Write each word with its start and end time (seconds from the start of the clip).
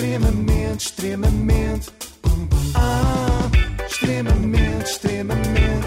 Extremamente, 0.00 0.84
extremamente. 0.88 1.90
Ah, 2.74 3.48
extremamente, 3.88 4.90
extremamente. 4.90 5.86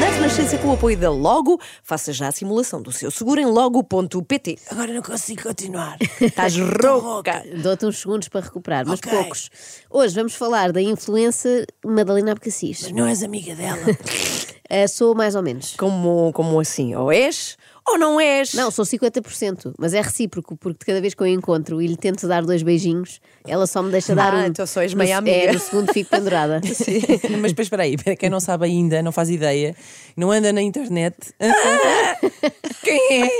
Na 0.00 0.06
Renascença, 0.14 0.56
com 0.56 0.68
o 0.68 0.72
apoio 0.72 0.96
da 0.96 1.10
Logo, 1.10 1.60
faça 1.82 2.10
já 2.10 2.28
a 2.28 2.32
simulação 2.32 2.80
do 2.80 2.90
seu 2.90 3.10
seguro 3.10 3.38
em 3.38 3.44
logo.pt. 3.44 4.56
Agora 4.70 4.94
não 4.94 5.02
consigo 5.02 5.42
continuar. 5.42 5.98
Estás 6.18 6.56
rouca. 6.56 7.44
Dou-te 7.62 7.84
uns 7.84 7.98
segundos 7.98 8.28
para 8.30 8.40
recuperar, 8.40 8.86
mas 8.86 8.98
Ok. 8.98 9.12
poucos. 9.12 9.50
Hoje 9.90 10.14
vamos 10.14 10.34
falar 10.34 10.72
da 10.72 10.80
influencer 10.80 11.66
Madalena 11.84 12.32
Abcacis. 12.32 12.80
Mas 12.84 12.92
não 12.92 13.06
és 13.06 13.22
amiga 13.22 13.54
dela. 13.54 13.76
Eh, 14.68 14.86
sou 14.88 15.14
mais 15.14 15.34
ou 15.34 15.42
menos. 15.42 15.74
Como, 15.76 16.32
como 16.32 16.58
assim? 16.60 16.94
Ou 16.94 17.12
és 17.12 17.56
ou 17.88 17.96
não 17.96 18.18
és? 18.20 18.52
Não, 18.52 18.68
sou 18.68 18.84
50%, 18.84 19.72
mas 19.78 19.94
é 19.94 20.00
recíproco, 20.00 20.56
porque 20.56 20.84
cada 20.86 21.00
vez 21.00 21.14
que 21.14 21.22
eu 21.22 21.26
encontro 21.28 21.80
e 21.80 21.86
lhe 21.86 21.96
tento 21.96 22.26
dar 22.26 22.44
dois 22.44 22.60
beijinhos, 22.64 23.20
ela 23.46 23.64
só 23.64 23.80
me 23.80 23.92
deixa 23.92 24.12
dar 24.12 24.34
Ah, 24.34 24.38
um. 24.38 24.46
então 24.46 24.66
só 24.66 24.82
és 24.82 24.92
No- 24.92 24.98
meia 24.98 25.18
amiga. 25.18 25.36
É, 25.36 25.52
no 25.52 25.58
segundo 25.60 25.92
fico 25.92 26.10
pendurada. 26.10 26.60
Sim, 26.66 27.00
Mas 27.40 27.52
depois 27.52 27.66
espera 27.66 27.84
aí, 27.84 27.96
para 27.96 28.16
quem 28.16 28.28
não 28.28 28.40
sabe 28.40 28.64
ainda, 28.64 29.00
não 29.04 29.12
faz 29.12 29.30
ideia, 29.30 29.76
não 30.16 30.32
anda 30.32 30.52
na 30.52 30.60
internet. 30.62 31.14
Ah, 31.38 32.16
quem 32.82 32.98
é? 33.22 33.30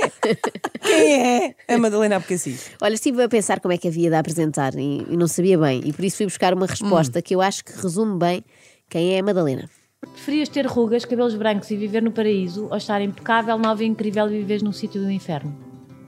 Quem 0.81 1.13
é? 1.43 1.55
A 1.67 1.77
Madalena 1.77 2.15
Abcacis. 2.15 2.71
Olha, 2.81 2.93
estive 2.93 3.21
a 3.23 3.27
pensar 3.27 3.59
como 3.59 3.73
é 3.73 3.77
que 3.77 3.89
havia 3.89 4.09
de 4.09 4.15
apresentar 4.15 4.73
e, 4.75 5.05
e 5.09 5.17
não 5.17 5.27
sabia 5.27 5.57
bem, 5.57 5.81
e 5.83 5.91
por 5.91 6.05
isso 6.05 6.15
fui 6.17 6.25
buscar 6.25 6.53
uma 6.53 6.63
Hum. 6.65 6.69
resposta 6.69 7.21
que 7.21 7.35
eu 7.35 7.41
acho 7.41 7.65
que 7.65 7.73
resume 7.73 8.17
bem 8.17 8.45
quem 8.89 9.13
é 9.15 9.19
a 9.19 9.23
Madalena. 9.23 9.69
Preferias 10.13 10.49
ter 10.49 10.65
rugas, 10.65 11.05
cabelos 11.05 11.35
brancos 11.35 11.69
e 11.71 11.77
viver 11.77 12.01
no 12.01 12.11
paraíso 12.11 12.67
ou 12.69 12.77
estar 12.77 13.01
impecável, 13.01 13.57
nova 13.57 13.83
e 13.83 13.87
incrível 13.87 14.27
e 14.27 14.39
viveres 14.39 14.63
num 14.63 14.71
sítio 14.73 15.01
do 15.01 15.11
inferno? 15.11 15.55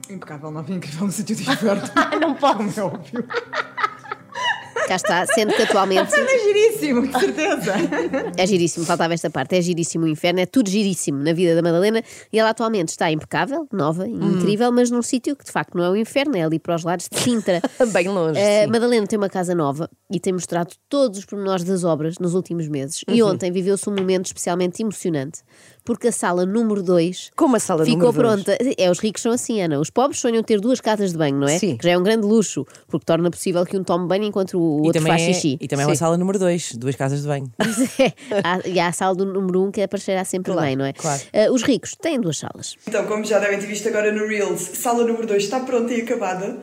Impecável, 0.08 0.50
nova 0.50 0.70
e 0.72 0.74
incrível 0.74 1.06
no 1.06 1.12
sítio 1.12 1.36
de 1.36 1.42
inferno. 1.42 1.82
Não 2.20 2.34
posso. 2.34 2.56
Como 2.56 2.70
é 2.76 2.82
óbvio. 2.82 3.24
Cá 4.90 4.96
está, 4.96 5.24
sendo 5.24 5.54
que 5.54 5.62
atualmente 5.62 6.10
É 6.18 6.38
giríssimo, 6.40 7.06
de 7.06 7.12
certeza. 7.20 7.74
é 8.36 8.44
giríssimo, 8.44 8.84
faltava 8.84 9.14
esta 9.14 9.30
parte, 9.30 9.54
é 9.54 9.62
giríssimo 9.62 10.04
o 10.04 10.08
inferno, 10.08 10.40
é 10.40 10.46
tudo 10.46 10.68
giríssimo 10.68 11.22
na 11.22 11.32
vida 11.32 11.54
da 11.54 11.62
Madalena 11.62 12.02
e 12.32 12.40
ela 12.40 12.50
atualmente 12.50 12.88
está 12.88 13.08
impecável, 13.08 13.68
nova 13.72 14.08
e 14.08 14.12
Hum. 14.12 14.32
incrível, 14.38 14.72
mas 14.72 14.90
num 14.90 15.00
sítio 15.00 15.36
que 15.36 15.44
de 15.44 15.52
facto 15.52 15.76
não 15.78 15.84
é 15.84 15.90
o 15.90 15.94
inferno, 15.96 16.36
é 16.36 16.42
ali 16.42 16.58
para 16.58 16.74
os 16.74 16.82
lados 16.82 17.08
de 17.08 17.20
Sintra. 17.20 17.60
Bem 17.92 18.08
longe. 18.08 18.40
Sim. 18.40 18.66
Madalena 18.68 19.06
tem 19.06 19.16
uma 19.16 19.28
casa 19.28 19.54
nova 19.54 19.88
e 20.12 20.18
tem 20.18 20.32
mostrado 20.32 20.74
todos 20.88 21.20
os 21.20 21.24
pormenores 21.24 21.62
das 21.64 21.84
obras 21.84 22.18
nos 22.18 22.34
últimos 22.34 22.66
meses. 22.66 23.04
E 23.08 23.22
Uhum. 23.22 23.30
ontem 23.30 23.52
viveu-se 23.52 23.88
um 23.88 23.94
momento 23.94 24.26
especialmente 24.26 24.82
emocionante, 24.82 25.42
porque 25.90 26.06
a 26.06 26.12
sala 26.12 26.46
número 26.46 26.84
2 26.84 27.32
Como 27.34 27.56
a 27.56 27.58
sala 27.58 27.84
ficou 27.84 28.12
número 28.12 28.28
dois? 28.28 28.44
pronta. 28.44 28.58
É, 28.78 28.88
os 28.88 29.00
ricos 29.00 29.22
são 29.22 29.32
assim, 29.32 29.60
Ana. 29.60 29.80
Os 29.80 29.90
pobres 29.90 30.20
sonham 30.20 30.40
ter 30.40 30.60
duas 30.60 30.80
casas 30.80 31.10
de 31.10 31.18
banho, 31.18 31.36
não 31.36 31.48
é? 31.48 31.58
Sim. 31.58 31.76
Que 31.76 31.82
já 31.84 31.90
é 31.90 31.98
um 31.98 32.02
grande 32.04 32.24
luxo, 32.24 32.64
porque 32.86 33.04
torna 33.04 33.28
possível 33.28 33.66
que 33.66 33.76
um 33.76 33.82
tome 33.82 34.06
banho 34.06 34.22
enquanto 34.22 34.54
o 34.56 34.82
outro 34.84 35.02
faz 35.02 35.20
é, 35.20 35.32
xixi. 35.32 35.58
e 35.60 35.66
também 35.66 35.82
é 35.82 35.86
uma 35.88 35.94
Sim. 35.96 35.98
sala 35.98 36.16
número 36.16 36.38
2, 36.38 36.76
duas 36.76 36.94
casas 36.94 37.22
de 37.22 37.26
banho. 37.26 37.50
Há- 38.44 38.68
e 38.68 38.78
há 38.78 38.86
a 38.86 38.92
sala 38.92 39.16
do 39.16 39.26
número 39.26 39.62
1 39.62 39.66
um 39.66 39.70
que 39.72 39.82
aparecerá 39.82 40.24
sempre 40.24 40.52
Claro, 40.52 40.64
bem, 40.68 40.76
não 40.76 40.84
é? 40.84 40.92
claro. 40.92 41.20
Ah, 41.32 41.50
os 41.52 41.62
ricos 41.64 41.96
têm 42.00 42.20
duas 42.20 42.38
salas. 42.38 42.76
Então, 42.86 43.04
como 43.06 43.24
já 43.24 43.40
devem 43.40 43.58
ter 43.58 43.66
visto 43.66 43.88
agora 43.88 44.12
no 44.12 44.28
Reels, 44.28 44.60
sala 44.60 45.04
número 45.04 45.26
2 45.26 45.42
está 45.42 45.58
pronta 45.58 45.92
e 45.92 46.02
acabada. 46.02 46.56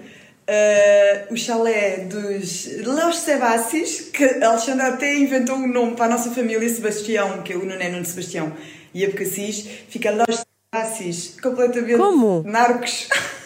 Uh, 0.50 1.34
o 1.34 1.36
chalé 1.36 2.06
dos 2.10 2.68
Los 2.86 3.18
Sebassis, 3.18 4.10
que 4.14 4.24
a 4.24 4.50
Alexandra 4.50 4.88
até 4.88 5.14
inventou 5.14 5.58
um 5.58 5.68
nome 5.68 5.96
para 5.98 6.06
a 6.06 6.10
nossa 6.18 6.32
família, 6.32 6.70
Sebastião, 6.70 7.42
que 7.44 7.52
é 7.52 7.58
o 7.58 7.70
é 7.70 7.90
Nuno 7.90 8.06
Sebastião, 8.06 8.54
e 8.94 9.04
a 9.04 9.12
Cassis, 9.12 9.68
fica 9.90 10.10
Los 10.12 10.46
Sebassis, 10.74 11.38
completamente 11.42 11.98
Como? 11.98 12.44
narcos. 12.44 13.10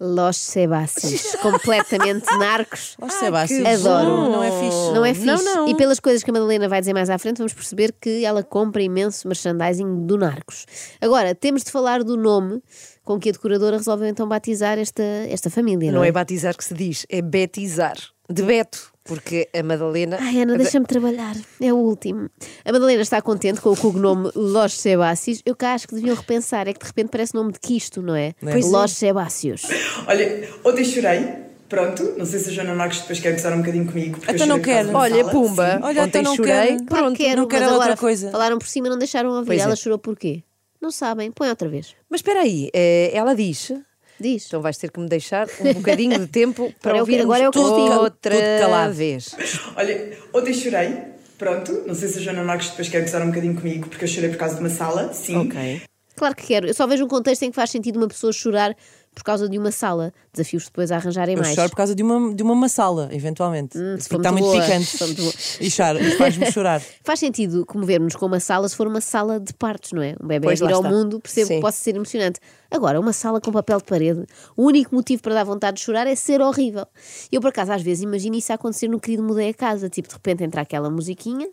Los 0.00 0.36
Sebastis, 0.36 1.36
completamente 1.42 2.26
narcos. 2.36 2.96
Os 3.00 3.14
Sebastião. 3.14 3.66
Adoro. 3.66 4.30
Não 4.30 4.42
é 4.42 4.50
fixe. 4.50 4.92
Não 4.92 5.04
é 5.04 5.14
fixe. 5.14 5.26
Não, 5.26 5.42
não. 5.42 5.68
E 5.68 5.74
pelas 5.76 6.00
coisas 6.00 6.22
que 6.22 6.30
a 6.30 6.32
Madalena 6.32 6.68
vai 6.68 6.80
dizer 6.80 6.92
mais 6.92 7.08
à 7.08 7.18
frente, 7.18 7.38
vamos 7.38 7.52
perceber 7.52 7.94
que 8.00 8.24
ela 8.24 8.42
compra 8.42 8.82
imenso 8.82 9.28
merchandising 9.28 10.06
do 10.06 10.18
Narcos. 10.18 10.66
Agora, 11.00 11.34
temos 11.34 11.62
de 11.62 11.70
falar 11.70 12.02
do 12.02 12.16
nome 12.16 12.60
com 13.04 13.18
que 13.18 13.28
a 13.28 13.32
decoradora 13.32 13.76
resolveu 13.76 14.08
então 14.08 14.26
batizar 14.26 14.78
esta, 14.78 15.02
esta 15.02 15.48
família. 15.50 15.92
Não, 15.92 15.98
Não 15.98 16.04
é 16.04 16.10
batizar 16.10 16.56
que 16.56 16.64
se 16.64 16.74
diz, 16.74 17.06
é 17.08 17.22
betizar. 17.22 17.96
De 18.28 18.42
Beto, 18.42 18.93
porque 19.04 19.48
a 19.54 19.62
Madalena. 19.62 20.16
Ai, 20.20 20.40
Ana, 20.42 20.56
deixa-me 20.56 20.86
trabalhar. 20.86 21.36
É 21.60 21.72
o 21.72 21.76
último. 21.76 22.30
A 22.64 22.72
Madalena 22.72 23.02
está 23.02 23.20
contente 23.20 23.60
com 23.60 23.70
o 23.70 23.76
cognome 23.76 24.30
Los 24.34 24.72
Sebácios. 24.80 25.42
Eu 25.44 25.54
cá 25.54 25.74
acho 25.74 25.86
que 25.86 25.94
deviam 25.94 26.16
repensar. 26.16 26.66
É 26.66 26.72
que 26.72 26.80
de 26.80 26.86
repente 26.86 27.08
parece 27.10 27.34
nome 27.34 27.52
de 27.52 27.60
quisto, 27.60 28.00
não 28.02 28.16
é? 28.16 28.34
Pois 28.40 28.66
é. 28.66 28.68
Los 28.68 28.92
Sebácios. 28.92 29.62
Olha, 30.08 30.48
ontem 30.64 30.84
chorei, 30.84 31.28
pronto, 31.68 32.14
não 32.16 32.24
sei 32.24 32.40
se 32.40 32.48
a 32.50 32.52
Joana 32.52 32.74
Marcos 32.74 33.00
depois 33.00 33.20
quer 33.20 33.32
gozar 33.32 33.52
um 33.52 33.58
bocadinho 33.58 33.86
comigo, 33.86 34.18
porque 34.18 34.32
Então 34.32 34.46
eu 34.46 34.48
não 34.48 34.58
por 34.58 34.64
causa 34.66 34.84
quero. 34.84 34.96
Olha, 34.98 35.16
sala, 35.20 35.30
pumba. 35.30 35.72
sim. 35.76 35.78
Olha, 35.84 36.02
Ontem 36.02 36.18
então 36.20 36.22
não 36.22 36.36
chorei. 36.36 36.52
quero. 36.52 36.84
Pronto, 36.86 37.16
que 37.16 37.24
quero, 37.24 37.40
não 37.42 37.48
quero 37.48 37.64
outra 37.64 37.76
agora 37.76 37.96
coisa. 37.96 38.30
Falaram 38.30 38.58
por 38.58 38.66
cima 38.68 38.88
não 38.88 38.98
deixaram 38.98 39.30
ouvir. 39.30 39.46
Pois 39.46 39.60
é. 39.60 39.64
Ela 39.64 39.76
chorou 39.76 39.98
porquê? 39.98 40.42
Não 40.80 40.90
sabem. 40.90 41.30
Põe 41.30 41.48
outra 41.48 41.68
vez. 41.68 41.94
Mas 42.10 42.18
espera 42.20 42.40
aí, 42.40 42.70
eh, 42.74 43.10
ela 43.14 43.34
diz. 43.34 43.72
Diz. 44.20 44.46
Então 44.46 44.60
vais 44.62 44.76
ter 44.78 44.90
que 44.90 45.00
me 45.00 45.08
deixar 45.08 45.48
um 45.60 45.72
bocadinho 45.74 46.18
de 46.18 46.26
tempo 46.26 46.72
para 46.80 46.92
Para 46.92 47.00
ouvir 47.00 47.20
agora 47.20 47.44
é 47.44 47.48
o 47.48 47.52
castigo. 47.52 48.00
outra 48.00 48.34
Tudo 48.34 48.60
calado. 48.60 48.94
vez. 48.94 49.34
Olha, 49.76 50.18
ontem 50.32 50.54
chorei, 50.54 50.96
pronto, 51.38 51.82
não 51.86 51.94
sei 51.94 52.08
se 52.08 52.18
a 52.18 52.22
Joana 52.22 52.44
Marcos 52.44 52.68
depois 52.70 52.88
quer 52.88 53.00
gozar 53.00 53.22
um 53.22 53.26
bocadinho 53.28 53.54
comigo, 53.54 53.88
porque 53.88 54.04
eu 54.04 54.08
chorei 54.08 54.30
por 54.30 54.38
causa 54.38 54.54
de 54.54 54.60
uma 54.60 54.70
sala, 54.70 55.12
sim. 55.12 55.36
Ok. 55.36 55.82
Claro 56.16 56.34
que 56.34 56.46
quero. 56.46 56.66
Eu 56.66 56.74
só 56.74 56.86
vejo 56.86 57.04
um 57.04 57.08
contexto 57.08 57.42
em 57.42 57.50
que 57.50 57.56
faz 57.56 57.70
sentido 57.70 57.96
uma 57.96 58.08
pessoa 58.08 58.32
chorar 58.32 58.76
por 59.14 59.22
causa 59.22 59.48
de 59.48 59.56
uma 59.58 59.70
sala. 59.70 60.12
Desafios 60.32 60.64
depois 60.64 60.90
a 60.90 60.96
arranjarem 60.96 61.36
Eu 61.36 61.42
mais. 61.42 61.54
choro 61.54 61.70
por 61.70 61.76
causa 61.76 61.94
de 61.94 62.02
uma, 62.02 62.34
de 62.34 62.42
uma 62.42 62.54
maçala, 62.54 63.08
eventualmente. 63.12 63.78
Hum, 63.78 63.96
porque 63.98 64.16
está 64.16 64.32
muito 64.32 64.50
picante. 64.50 65.04
muito. 65.04 65.34
E 65.60 65.70
faz-me 66.16 66.50
chorar. 66.50 66.80
Faz 67.04 67.20
sentido 67.20 67.64
comover-nos 67.64 68.16
com 68.16 68.26
uma 68.26 68.40
sala 68.40 68.68
se 68.68 68.76
for 68.76 68.86
uma 68.86 69.00
sala 69.00 69.38
de 69.38 69.54
partos, 69.54 69.92
não 69.92 70.02
é? 70.02 70.16
Um 70.20 70.26
bebê 70.26 70.46
Pois, 70.46 70.60
a 70.60 70.66
vir 70.66 70.72
ao 70.72 70.82
mundo, 70.82 71.20
percebo 71.20 71.46
Sim. 71.46 71.54
que 71.56 71.60
possa 71.60 71.78
ser 71.78 71.94
emocionante. 71.94 72.40
Agora, 72.70 72.98
uma 72.98 73.12
sala 73.12 73.40
com 73.40 73.52
papel 73.52 73.78
de 73.78 73.84
parede, 73.84 74.24
o 74.56 74.64
único 74.64 74.94
motivo 74.94 75.22
para 75.22 75.34
dar 75.34 75.44
vontade 75.44 75.76
de 75.76 75.84
chorar 75.84 76.06
é 76.08 76.14
ser 76.16 76.40
horrível. 76.40 76.86
Eu, 77.30 77.40
por 77.40 77.48
acaso, 77.48 77.72
às 77.72 77.82
vezes 77.82 78.02
imagino 78.02 78.34
isso 78.36 78.50
a 78.50 78.56
acontecer 78.56 78.88
no 78.88 78.98
querido 78.98 79.22
Mudei 79.22 79.50
a 79.50 79.54
Casa. 79.54 79.88
Tipo, 79.88 80.08
de 80.08 80.14
repente 80.14 80.42
entra 80.42 80.62
aquela 80.62 80.90
musiquinha, 80.90 81.48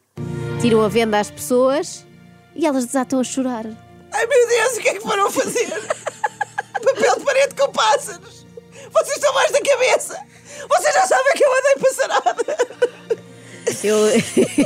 tiram 0.60 0.82
a 0.82 0.88
venda 0.88 1.20
às 1.20 1.30
pessoas 1.30 2.06
e 2.56 2.66
elas 2.66 2.86
desatam 2.86 3.20
a 3.20 3.24
chorar. 3.24 3.66
Ai 4.22 4.28
meu 4.28 4.48
Deus, 4.48 4.78
o 4.78 4.82
que 4.82 4.90
é 4.90 4.94
que 4.94 5.00
foram 5.00 5.32
fazer? 5.32 5.66
Papel 6.74 7.16
de 7.18 7.26
parede 7.26 7.56
com 7.56 7.72
pássaros! 7.72 8.46
Vocês 8.94 9.16
estão 9.18 9.34
mais 9.34 9.52
da 9.52 9.60
cabeça! 9.62 10.16
Vocês 10.70 10.94
já 10.94 11.08
sabem 11.08 11.34
que 11.34 11.44
eu 11.44 11.50
andei 11.58 11.76
passarada! 11.82 12.58
Eu, 13.84 13.98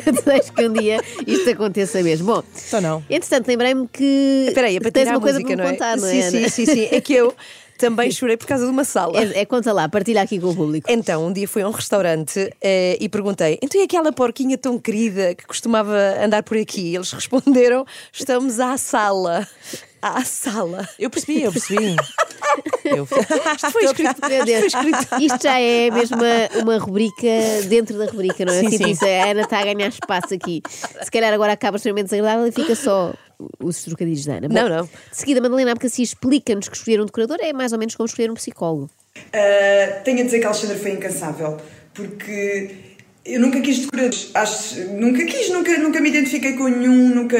eu 0.05 0.11
desejo 0.13 0.53
que 0.53 0.65
um 0.65 0.73
dia 0.73 1.01
isto 1.25 1.49
aconteça 1.49 2.03
mesmo. 2.03 2.33
Bom, 2.33 2.43
Só 2.53 2.81
não. 2.81 3.01
entretanto, 3.09 3.47
lembrei-me 3.47 3.87
que 3.87 4.45
Espera 4.49 4.67
aí, 4.67 4.75
é 4.75 4.79
para 4.81 4.91
tens 4.91 5.07
uma 5.07 5.19
a 5.19 5.21
coisa 5.21 5.39
música, 5.39 5.55
para 5.55 5.63
me 5.63 5.69
não 5.69 5.69
é? 5.69 5.71
contar, 5.71 5.97
não 5.97 6.07
é? 6.07 6.11
sim, 6.11 6.37
Ana? 6.37 6.49
sim, 6.49 6.49
sim, 6.49 6.65
sim. 6.65 6.89
É 6.91 6.99
que 6.99 7.13
eu 7.13 7.33
também 7.77 8.11
chorei 8.11 8.37
por 8.37 8.47
causa 8.47 8.65
de 8.65 8.71
uma 8.71 8.83
sala. 8.83 9.19
É, 9.21 9.41
é, 9.41 9.45
conta 9.45 9.71
lá, 9.73 9.87
partilha 9.89 10.21
aqui 10.21 10.39
com 10.39 10.49
o 10.49 10.55
público. 10.55 10.89
Então, 10.89 11.27
um 11.27 11.33
dia 11.33 11.47
fui 11.47 11.61
a 11.61 11.67
um 11.67 11.71
restaurante 11.71 12.49
eh, 12.61 12.97
e 12.99 13.09
perguntei: 13.09 13.59
então 13.61 13.79
e 13.79 13.83
aquela 13.83 14.11
porquinha 14.11 14.57
tão 14.57 14.79
querida 14.79 15.35
que 15.35 15.45
costumava 15.45 15.95
andar 16.23 16.43
por 16.43 16.57
aqui? 16.57 16.91
E 16.91 16.95
eles 16.95 17.11
responderam: 17.13 17.85
estamos 18.11 18.59
à 18.59 18.77
sala. 18.77 19.47
À 20.01 20.23
sala. 20.23 20.87
Eu 20.99 21.09
percebi, 21.09 21.41
eu 21.41 21.51
percebi. 21.51 21.95
eu... 22.85 23.07
Isto 23.55 23.71
foi 23.71 23.85
escrito. 23.85 24.21
Meu 24.29 24.45
Deus, 24.45 24.73
isto 25.19 25.41
já 25.41 25.59
é 25.59 25.89
mesmo 25.89 26.17
uma, 26.17 26.61
uma 26.61 26.77
rubrica 26.77 27.27
dentro 27.67 27.97
da 27.97 28.05
rubrica, 28.05 28.45
não 28.45 28.53
é? 28.53 28.59
Sim, 28.59 28.75
Assim, 28.75 28.93
sim. 28.93 29.05
a 29.05 29.31
Ana 29.31 29.41
está 29.41 29.59
a 29.59 29.63
ganhar 29.63 29.87
espaço 29.87 30.33
aqui. 30.33 30.61
Se 31.01 31.09
calhar 31.09 31.33
agora 31.33 31.53
acaba 31.53 31.77
extremamente 31.77 32.11
desagradável 32.11 32.45
e 32.45 32.51
fica 32.51 32.75
só 32.75 33.13
os 33.59 33.83
trocadilhos 33.83 34.25
da 34.25 34.35
Ana. 34.35 34.47
Bom, 34.47 34.53
Não, 34.53 34.69
não. 34.69 34.85
De 34.85 34.91
seguida, 35.11 35.41
Madalena 35.41 35.71
Abcaci 35.71 36.01
explica-nos 36.01 36.69
que 36.69 36.77
escolher 36.77 37.01
um 37.01 37.05
decorador 37.05 37.37
é 37.41 37.53
mais 37.53 37.71
ou 37.71 37.79
menos 37.79 37.95
como 37.95 38.07
escolher 38.07 38.31
um 38.31 38.35
psicólogo. 38.35 38.89
Uh, 39.17 40.03
tenho 40.03 40.21
a 40.21 40.23
dizer 40.23 40.39
que 40.39 40.45
a 40.45 40.49
Alexandra 40.49 40.77
foi 40.77 40.91
incansável, 40.91 41.57
porque 41.93 42.69
eu 43.25 43.39
nunca 43.39 43.59
quis 43.59 43.79
decoradores, 43.79 44.29
acho, 44.33 44.79
nunca 44.91 45.25
quis, 45.25 45.49
nunca, 45.49 45.77
nunca 45.79 45.99
me 45.99 46.09
identifiquei 46.09 46.53
com 46.53 46.67
nenhum, 46.67 47.15
nunca. 47.15 47.37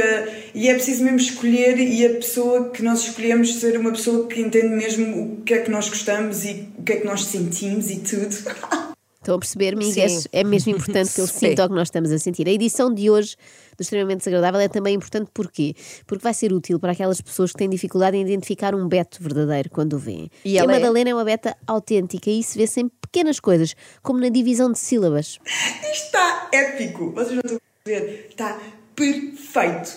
E 0.54 0.68
é 0.68 0.74
preciso 0.74 1.04
mesmo 1.04 1.18
escolher 1.18 1.78
e 1.78 2.06
a 2.06 2.10
pessoa 2.10 2.70
que 2.70 2.82
nós 2.82 3.02
escolhemos 3.02 3.60
ser 3.60 3.78
uma 3.78 3.92
pessoa 3.92 4.28
que 4.28 4.42
entende 4.42 4.70
mesmo 4.70 5.36
o 5.40 5.42
que 5.44 5.54
é 5.54 5.60
que 5.60 5.70
nós 5.70 5.88
gostamos 5.88 6.44
e 6.44 6.70
o 6.78 6.84
que 6.84 6.94
é 6.94 6.96
que 6.98 7.06
nós 7.06 7.26
sentimos 7.26 7.92
e 7.92 8.00
tudo. 8.00 8.36
Estão 9.26 9.36
a 9.38 9.40
perceber, 9.40 9.74
amigas? 9.74 10.12
Sim. 10.12 10.30
É 10.32 10.44
mesmo 10.44 10.72
importante 10.72 11.12
que 11.12 11.20
ele 11.20 11.28
sinta 11.28 11.66
o 11.66 11.68
que 11.68 11.74
nós 11.74 11.88
estamos 11.88 12.12
a 12.12 12.20
sentir. 12.20 12.48
A 12.48 12.52
edição 12.52 12.94
de 12.94 13.10
hoje 13.10 13.36
do 13.76 13.82
Extremamente 13.82 14.20
Desagradável 14.20 14.60
é 14.60 14.68
também 14.68 14.94
importante 14.94 15.32
porquê? 15.34 15.74
Porque 16.06 16.24
vai 16.24 16.32
ser 16.32 16.54
útil 16.54 16.80
para 16.80 16.92
aquelas 16.92 17.20
pessoas 17.22 17.52
que 17.52 17.58
têm 17.58 17.68
dificuldade 17.68 18.16
em 18.16 18.22
identificar 18.22 18.76
um 18.76 18.88
Beto 18.88 19.24
verdadeiro 19.24 19.72
quando 19.72 19.94
o 19.94 19.98
veem. 19.98 20.30
E 20.46 20.54
E, 20.54 20.60
a 20.60 20.64
é? 20.64 20.68
Madalena 20.68 21.10
é 21.10 21.14
uma 21.16 21.26
Beta 21.26 21.58
autêntica 21.66 22.30
e 22.30 22.40
isso 22.40 22.56
vê-se 22.56 22.82
em 22.82 22.88
pequenas 22.88 23.40
coisas, 23.40 23.76
como 24.04 24.20
na 24.20 24.30
divisão 24.30 24.72
de 24.72 24.78
sílabas. 24.78 25.40
Isto 25.44 26.06
está 26.06 26.50
épico, 26.54 27.12
vocês 27.12 27.32
não 27.32 27.42
estão 27.44 27.58
a 27.58 27.90
ver, 27.90 28.28
está 28.30 28.60
perfeito. 28.96 29.96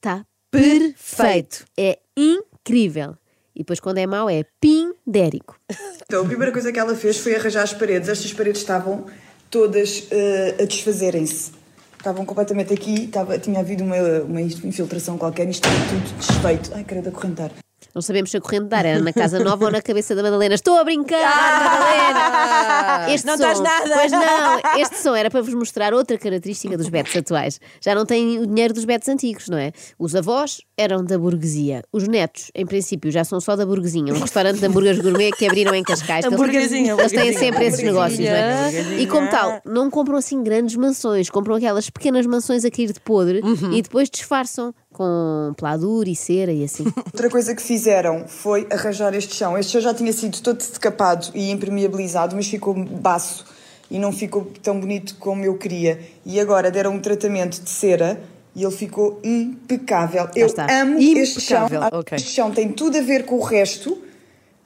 Tá 0.00 0.24
Perfeito. 0.50 1.64
É 1.76 1.98
incrível. 2.16 3.14
E 3.54 3.60
depois, 3.60 3.80
quando 3.80 3.98
é 3.98 4.06
mau, 4.06 4.28
é 4.28 4.44
pindérico. 4.60 5.58
Então, 6.04 6.22
a 6.22 6.26
primeira 6.26 6.52
coisa 6.52 6.72
que 6.72 6.78
ela 6.78 6.94
fez 6.94 7.18
foi 7.18 7.34
arranjar 7.34 7.62
as 7.62 7.72
paredes. 7.72 8.08
Estas 8.08 8.32
paredes 8.32 8.60
estavam 8.60 9.06
todas 9.48 10.08
eh, 10.10 10.56
a 10.60 10.64
desfazerem-se. 10.64 11.52
Estavam 11.96 12.24
completamente 12.24 12.72
aqui, 12.72 13.04
estava, 13.04 13.38
tinha 13.38 13.60
havido 13.60 13.84
uma, 13.84 13.96
uma 14.22 14.40
infiltração 14.40 15.18
qualquer 15.18 15.46
e 15.46 15.50
estava 15.50 15.74
tudo 15.88 16.16
desfeito. 16.16 16.70
Ai, 16.74 16.82
queria 16.82 17.08
acorrentar. 17.08 17.52
Não 17.94 18.00
sabemos 18.02 18.30
se 18.30 18.36
a 18.36 18.40
corrente 18.40 18.66
de 18.66 18.74
ar 18.74 18.84
era 18.86 19.00
na 19.00 19.12
casa 19.12 19.38
nova 19.42 19.64
ou 19.64 19.70
na 19.70 19.82
cabeça 19.82 20.14
da 20.14 20.22
Madalena. 20.22 20.54
Estou 20.54 20.76
a 20.78 20.84
brincar, 20.84 21.18
Madalena! 21.20 23.12
Este 23.12 23.26
Não 23.26 23.36
som, 23.36 23.50
estás 23.50 23.60
nada. 23.60 23.94
Pois 23.94 24.12
não, 24.12 24.80
este 24.80 24.96
som 24.98 25.14
era 25.14 25.30
para 25.30 25.40
vos 25.42 25.54
mostrar 25.54 25.92
outra 25.94 26.16
característica 26.18 26.76
dos 26.76 26.88
betos 26.88 27.16
atuais. 27.16 27.60
Já 27.80 27.94
não 27.94 28.06
têm 28.06 28.38
o 28.38 28.46
dinheiro 28.46 28.72
dos 28.74 28.84
betos 28.84 29.08
antigos, 29.08 29.48
não 29.48 29.58
é? 29.58 29.72
Os 29.98 30.14
avós 30.14 30.60
eram 30.76 31.04
da 31.04 31.18
burguesia. 31.18 31.82
Os 31.92 32.06
netos, 32.06 32.50
em 32.54 32.64
princípio, 32.66 33.10
já 33.10 33.24
são 33.24 33.40
só 33.40 33.56
da 33.56 33.66
burguesinha. 33.66 34.12
Um 34.14 34.20
restaurante 34.20 34.58
de 34.60 34.66
hambúrgueres 34.66 35.00
gourmet 35.00 35.30
que 35.32 35.46
abriram 35.46 35.74
em 35.74 35.82
Cascais. 35.82 36.24
Eles- 36.24 36.34
Hamburguesinha, 36.38 36.92
Eles 36.92 37.12
têm 37.12 37.32
sempre 37.32 37.66
esses 37.66 37.82
negócios, 37.82 38.20
não 38.20 38.26
é? 38.26 38.70
E 38.98 39.06
como 39.06 39.28
tal, 39.28 39.60
não 39.64 39.90
compram 39.90 40.16
assim 40.16 40.42
grandes 40.42 40.76
mansões, 40.76 41.28
compram 41.28 41.56
aquelas 41.56 41.90
pequenas 41.90 42.26
mansões 42.26 42.64
a 42.64 42.70
cair 42.70 42.92
de 42.92 43.00
podre 43.00 43.40
e 43.72 43.82
depois 43.82 44.08
disfarçam 44.08 44.72
com 45.00 45.54
pladur 45.56 46.06
e 46.08 46.14
cera 46.14 46.52
e 46.52 46.62
assim. 46.62 46.84
Outra 47.06 47.30
coisa 47.30 47.54
que 47.54 47.62
fizeram 47.62 48.28
foi 48.28 48.66
arranjar 48.70 49.14
este 49.14 49.34
chão. 49.34 49.56
Este 49.56 49.72
chão 49.72 49.80
já 49.80 49.94
tinha 49.94 50.12
sido 50.12 50.38
todo 50.42 50.58
decapado 50.58 51.28
e 51.34 51.50
impermeabilizado, 51.50 52.36
mas 52.36 52.46
ficou 52.46 52.74
baço 52.74 53.46
e 53.90 53.98
não 53.98 54.12
ficou 54.12 54.52
tão 54.62 54.78
bonito 54.78 55.16
como 55.18 55.42
eu 55.42 55.56
queria. 55.56 55.98
E 56.26 56.38
agora 56.38 56.70
deram 56.70 56.92
um 56.92 57.00
tratamento 57.00 57.62
de 57.62 57.70
cera 57.70 58.20
e 58.54 58.62
ele 58.62 58.72
ficou 58.72 59.18
impecável. 59.24 60.28
eu 60.36 60.46
está. 60.46 60.66
amo 60.70 60.98
este 60.98 61.40
chão. 61.40 61.64
Impecável, 61.64 61.80
Acho 61.80 61.90
que 61.90 61.96
ok. 61.96 62.16
Este 62.16 62.30
chão 62.32 62.50
tem 62.50 62.68
tudo 62.68 62.98
a 62.98 63.00
ver 63.00 63.24
com 63.24 63.36
o 63.36 63.42
resto. 63.42 63.96